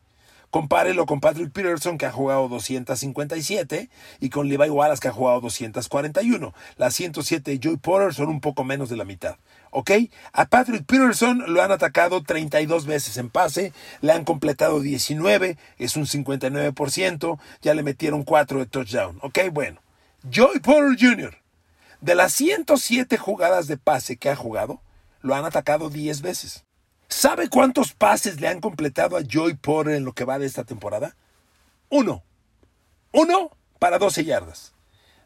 Compárelo 0.52 1.06
con 1.06 1.20
Patrick 1.20 1.52
Peterson, 1.52 1.98
que 1.98 2.06
ha 2.06 2.12
jugado 2.12 2.48
257, 2.48 3.90
y 4.22 4.30
con 4.30 4.48
Levi 4.48 4.70
Wallace, 4.70 5.02
que 5.02 5.10
ha 5.10 5.12
jugado 5.12 5.42
241. 5.42 6.54
Las 6.78 6.96
107 6.96 7.52
de 7.52 7.60
Joy 7.60 7.78
Porter 7.78 8.14
son 8.14 8.30
un 8.30 8.40
poco 8.40 8.64
menos 8.64 8.90
de 8.90 8.96
la 8.96 9.06
mitad. 9.06 9.36
¿Ok? 9.72 9.92
A 10.32 10.46
Patrick 10.46 10.86
Peterson 10.86 11.44
lo 11.48 11.62
han 11.62 11.72
atacado 11.72 12.24
32 12.24 12.86
veces 12.86 13.18
en 13.18 13.30
pase, 13.30 13.74
le 14.02 14.14
han 14.14 14.24
completado 14.24 14.80
19, 14.80 15.58
es 15.78 15.98
un 15.98 16.06
59%, 16.06 17.40
ya 17.62 17.74
le 17.74 17.84
metieron 17.84 18.24
4 18.24 18.60
de 18.60 18.66
touchdown. 18.66 19.20
¿Ok? 19.22 19.40
Bueno. 19.52 19.85
Joy 20.32 20.60
Porter 20.60 20.98
Jr., 21.00 21.38
de 22.02 22.16
las 22.16 22.34
107 22.34 23.16
jugadas 23.18 23.68
de 23.68 23.78
pase 23.78 24.18
que 24.18 24.30
ha 24.30 24.36
jugado, 24.36 24.82
lo 25.22 25.36
han 25.36 25.46
atacado 25.46 25.90
10 25.92 26.22
veces. 26.22 26.66
¿Sabe 27.08 27.48
cuántos 27.48 27.94
pases 27.94 28.42
le 28.42 28.48
han 28.48 28.60
completado 28.60 29.18
a 29.18 29.22
Joy 29.22 29.54
Porter 29.54 29.96
en 29.96 30.04
lo 30.04 30.14
que 30.14 30.26
va 30.26 30.40
de 30.40 30.48
esta 30.48 30.64
temporada? 30.64 31.16
Uno. 31.90 32.24
Uno 33.12 33.52
para 33.78 34.00
12 34.00 34.26
yardas. 34.26 34.74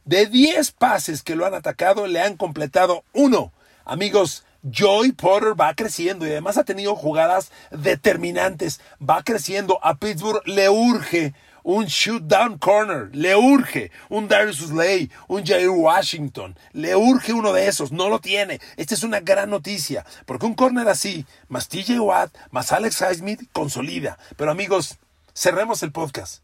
De 0.04 0.26
10 0.26 0.72
pases 0.74 1.24
que 1.24 1.36
lo 1.36 1.46
han 1.46 1.54
atacado, 1.54 2.06
le 2.06 2.20
han 2.20 2.36
completado 2.36 3.06
uno. 3.14 3.54
Amigos, 3.86 4.44
Joy 4.64 5.14
Porter 5.14 5.60
va 5.60 5.74
creciendo 5.76 6.28
y 6.28 6.32
además 6.32 6.58
ha 6.58 6.66
tenido 6.66 6.96
jugadas 6.98 7.52
determinantes. 7.72 8.82
Va 9.02 9.24
creciendo. 9.24 9.80
A 9.82 9.96
Pittsburgh 9.96 10.46
le 10.46 10.70
urge 10.70 11.34
un 11.70 11.86
shoot 11.86 12.24
down 12.24 12.58
corner, 12.58 13.12
le 13.14 13.36
urge 13.36 13.92
un 14.10 14.28
Darius 14.28 14.58
Slay, 14.58 15.12
un 15.28 15.46
Jair 15.46 15.70
Washington, 15.70 16.58
le 16.74 16.96
urge 16.96 17.32
uno 17.32 17.54
de 17.54 17.68
esos, 17.68 17.92
no 17.92 18.10
lo 18.10 18.20
tiene. 18.20 18.60
Esta 18.76 18.96
es 18.96 19.04
una 19.04 19.20
gran 19.20 19.52
noticia, 19.52 20.04
porque 20.26 20.48
un 20.48 20.56
corner 20.56 20.88
así, 20.88 21.28
más 21.48 21.68
TJ 21.68 22.00
Watt, 22.00 22.36
más 22.50 22.72
Alex 22.72 23.02
Highsmith, 23.02 23.52
consolida. 23.52 24.18
Pero 24.36 24.50
amigos, 24.50 24.98
cerremos 25.36 25.84
el 25.84 25.92
podcast. 25.92 26.42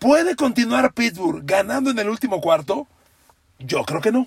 ¿Puede 0.00 0.34
continuar 0.34 0.92
Pittsburgh 0.92 1.44
ganando 1.44 1.92
en 1.92 1.98
el 2.00 2.08
último 2.08 2.40
cuarto? 2.40 2.88
Yo 3.60 3.84
creo 3.84 4.00
que 4.00 4.10
no. 4.10 4.26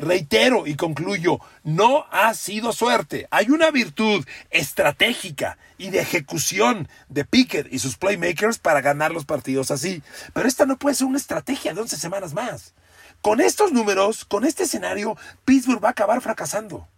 Reitero 0.00 0.66
y 0.66 0.76
concluyo, 0.76 1.40
no 1.62 2.06
ha 2.10 2.32
sido 2.32 2.72
suerte. 2.72 3.28
Hay 3.30 3.50
una 3.50 3.70
virtud 3.70 4.24
estratégica 4.50 5.58
y 5.76 5.90
de 5.90 6.00
ejecución 6.00 6.88
de 7.10 7.26
Pickett 7.26 7.70
y 7.70 7.80
sus 7.80 7.98
playmakers 7.98 8.58
para 8.58 8.80
ganar 8.80 9.10
los 9.10 9.26
partidos 9.26 9.70
así. 9.70 10.02
Pero 10.32 10.48
esta 10.48 10.64
no 10.64 10.78
puede 10.78 10.94
ser 10.94 11.06
una 11.06 11.18
estrategia 11.18 11.74
de 11.74 11.82
11 11.82 11.98
semanas 11.98 12.32
más. 12.32 12.72
Con 13.20 13.42
estos 13.42 13.72
números, 13.72 14.24
con 14.24 14.46
este 14.46 14.62
escenario, 14.62 15.18
Pittsburgh 15.44 15.84
va 15.84 15.88
a 15.88 15.92
acabar 15.92 16.22
fracasando. 16.22 16.88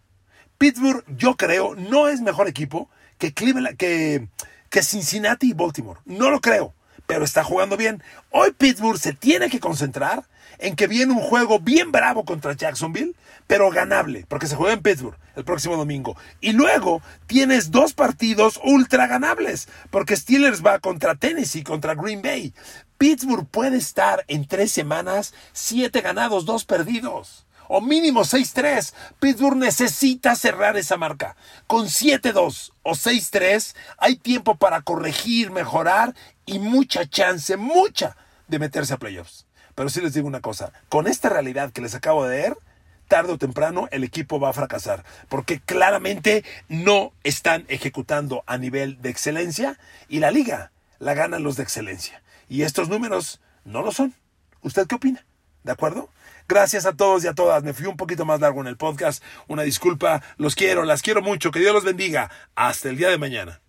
Pittsburgh, 0.57 1.05
yo 1.09 1.37
creo, 1.37 1.75
no 1.75 2.07
es 2.07 2.21
mejor 2.21 2.47
equipo 2.47 2.89
que, 3.19 3.35
Cleveland, 3.35 3.77
que, 3.77 4.29
que 4.71 4.83
Cincinnati 4.85 5.51
y 5.51 5.55
Baltimore. 5.55 5.99
No 6.05 6.31
lo 6.31 6.41
creo 6.41 6.73
pero 7.07 7.25
está 7.25 7.45
jugando 7.45 7.77
bien. 7.77 8.03
Hoy 8.31 8.53
Pittsburgh 8.53 8.99
se 8.99 9.13
tiene 9.13 9.51
que 9.51 9.61
concentrar 9.61 10.25
en 10.63 10.77
que 10.77 10.87
viene 10.87 11.13
un 11.13 11.21
juego 11.21 11.59
bien 11.59 11.91
bravo 11.91 12.25
contra 12.25 12.55
Jacksonville, 12.55 13.17
pero 13.47 13.71
ganable, 13.71 14.25
porque 14.29 14.47
se 14.47 14.57
juega 14.57 14.73
en 14.73 14.83
Pittsburgh 14.83 15.19
el 15.35 15.45
próximo 15.45 15.77
domingo. 15.77 16.17
Y 16.41 16.53
luego 16.53 17.03
tienes 17.27 17.71
dos 17.71 17.93
partidos 17.95 18.61
ultra 18.65 19.09
ganables, 19.09 19.69
porque 19.91 20.17
Steelers 20.17 20.65
va 20.65 20.79
contra 20.79 21.17
Tennessee, 21.17 21.65
contra 21.65 21.95
Green 21.95 22.23
Bay. 22.23 22.55
Pittsburgh 22.97 23.47
puede 23.47 23.79
estar 23.79 24.25
en 24.29 24.47
tres 24.47 24.71
semanas, 24.71 25.35
siete 25.53 26.01
ganados, 26.01 26.45
dos 26.47 26.65
perdidos 26.65 27.45
o 27.67 27.81
mínimo 27.81 28.21
6-3. 28.21 28.93
Pittsburgh 29.19 29.57
necesita 29.57 30.37
cerrar 30.37 30.77
esa 30.77 30.97
marca. 30.97 31.37
Con 31.67 31.87
7-2 31.87 32.73
o 32.83 32.93
6-3 32.93 33.75
hay 33.99 34.17
tiempo 34.17 34.57
para 34.57 34.83
corregir, 34.83 35.51
mejorar 35.51 36.15
y 36.47 36.59
mucha 36.59 37.09
chance, 37.09 37.57
mucha 37.57 38.17
de 38.47 38.59
meterse 38.59 38.95
a 38.95 38.99
playoffs. 38.99 39.47
Pero 39.75 39.89
sí 39.89 40.01
les 40.01 40.15
digo 40.15 40.27
una 40.27 40.41
cosa, 40.41 40.73
con 40.89 41.07
esta 41.07 41.29
realidad 41.29 41.73
que 41.73 41.81
les 41.81 41.95
acabo 41.95 42.25
de 42.25 42.37
ver, 42.37 42.57
tarde 43.09 43.33
o 43.33 43.39
temprano 43.39 43.89
el 43.91 44.05
equipo 44.05 44.41
va 44.41 44.51
a 44.51 44.55
fracasar, 44.55 45.05
porque 45.29 45.61
claramente 45.61 46.45
no 46.69 47.13
están 47.25 47.65
ejecutando 47.69 48.43
a 48.47 48.59
nivel 48.59 49.01
de 49.03 49.11
excelencia 49.11 49.79
y 50.09 50.21
la 50.21 50.31
liga 50.31 50.73
la 50.99 51.15
ganan 51.15 51.43
los 51.43 51.57
de 51.57 51.63
excelencia. 51.63 52.23
Y 52.49 52.63
estos 52.63 52.89
números 52.89 53.41
no 53.65 53.83
lo 53.83 53.93
son. 53.93 54.15
¿Usted 54.63 54.87
qué 54.87 54.95
opina? 54.95 55.25
¿De 55.65 55.73
acuerdo? 55.73 56.09
Gracias 56.49 56.87
a 56.87 56.93
todos 56.93 57.25
y 57.25 57.29
a 57.29 57.35
todas. 57.35 57.63
Me 57.63 57.73
fui 57.73 57.87
un 57.87 57.97
poquito 57.97 58.25
más 58.25 58.41
largo 58.41 58.61
en 58.61 58.67
el 58.67 58.77
podcast. 58.77 59.23
Una 59.49 59.63
disculpa. 59.63 60.23
Los 60.37 60.55
quiero, 60.55 60.85
las 60.85 61.03
quiero 61.03 61.23
mucho. 61.23 61.51
Que 61.51 61.61
Dios 61.61 61.73
los 61.73 61.85
bendiga. 61.85 62.31
Hasta 62.55 62.91
el 62.91 62.97
día 62.97 63.09
de 63.09 63.19
mañana. 63.19 63.62